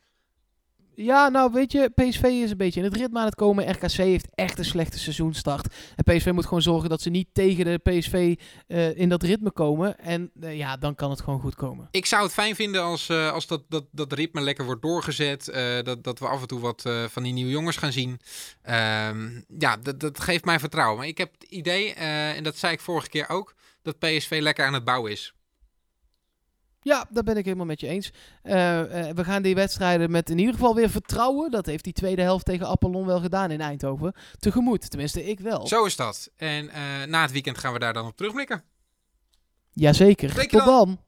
Ja, 0.95 1.29
nou 1.29 1.51
weet 1.51 1.71
je, 1.71 1.89
PSV 1.95 2.23
is 2.23 2.51
een 2.51 2.57
beetje 2.57 2.79
in 2.79 2.85
het 2.85 2.95
ritme 2.95 3.19
aan 3.19 3.25
het 3.25 3.35
komen. 3.35 3.71
RKC 3.71 3.91
heeft 3.91 4.27
echt 4.35 4.57
een 4.57 4.65
slechte 4.65 4.99
seizoenstart. 4.99 5.73
En 5.95 6.15
PSV 6.15 6.31
moet 6.31 6.43
gewoon 6.43 6.61
zorgen 6.61 6.89
dat 6.89 7.01
ze 7.01 7.09
niet 7.09 7.27
tegen 7.33 7.65
de 7.65 7.77
PSV 7.77 8.35
eh, 8.67 8.97
in 8.97 9.09
dat 9.09 9.23
ritme 9.23 9.51
komen. 9.51 9.97
En 9.99 10.31
eh, 10.41 10.57
ja, 10.57 10.77
dan 10.77 10.95
kan 10.95 11.09
het 11.09 11.21
gewoon 11.21 11.39
goed 11.39 11.55
komen. 11.55 11.87
Ik 11.91 12.05
zou 12.05 12.23
het 12.23 12.33
fijn 12.33 12.55
vinden 12.55 12.83
als, 12.83 13.09
eh, 13.09 13.31
als 13.31 13.47
dat, 13.47 13.63
dat, 13.69 13.85
dat 13.91 14.13
ritme 14.13 14.41
lekker 14.41 14.65
wordt 14.65 14.81
doorgezet. 14.81 15.45
dat, 15.83 16.03
dat 16.03 16.19
we 16.19 16.27
af 16.27 16.41
en 16.41 16.47
toe 16.47 16.59
wat 16.59 16.83
van 17.07 17.23
die 17.23 17.33
nieuwe 17.33 17.51
jongens 17.51 17.77
gaan 17.77 17.91
zien. 17.91 18.19
Ehm, 18.61 19.41
ja, 19.57 19.77
dat, 19.77 19.99
dat 19.99 20.19
geeft 20.19 20.45
mij 20.45 20.59
vertrouwen. 20.59 20.97
Maar 20.97 21.07
ik 21.07 21.17
heb 21.17 21.31
het 21.39 21.43
idee, 21.43 21.93
en 21.93 22.43
dat 22.43 22.57
zei 22.57 22.73
ik 22.73 22.79
vorige 22.79 23.09
keer 23.09 23.29
ook, 23.29 23.55
dat 23.81 23.99
PSV 23.99 24.37
lekker 24.41 24.65
aan 24.65 24.73
het 24.73 24.83
bouwen 24.83 25.11
is. 25.11 25.33
Ja, 26.85 27.05
daar 27.09 27.23
ben 27.23 27.37
ik 27.37 27.45
helemaal 27.45 27.65
met 27.65 27.79
je 27.79 27.87
eens. 27.87 28.11
Eh, 28.41 29.09
eh, 29.09 29.15
we 29.15 29.23
gaan 29.23 29.41
die 29.41 29.55
wedstrijden 29.55 30.11
met 30.11 30.29
in 30.29 30.37
ieder 30.37 30.53
geval 30.53 30.75
weer 30.75 30.89
vertrouwen. 30.89 31.51
Dat 31.51 31.65
heeft 31.65 31.83
die 31.83 31.93
tweede 31.93 32.21
helft 32.21 32.45
tegen 32.45 32.67
Apollon 32.67 33.05
wel 33.05 33.19
gedaan 33.19 33.51
in 33.51 33.61
Eindhoven. 33.61 34.13
Tegemoet, 34.39 34.89
tenminste 34.89 35.25
ik 35.25 35.39
wel. 35.39 35.67
Zo 35.67 35.85
is 35.85 35.95
dat. 35.95 36.31
En 36.35 36.69
eh, 36.69 36.81
na 37.07 37.21
het 37.21 37.31
weekend 37.31 37.57
gaan 37.57 37.73
we 37.73 37.79
daar 37.79 37.93
dan 37.93 38.05
op 38.05 38.17
terugblikken. 38.17 38.63
Jazeker, 39.71 40.47
tot 40.47 40.65
dan. 40.65 40.99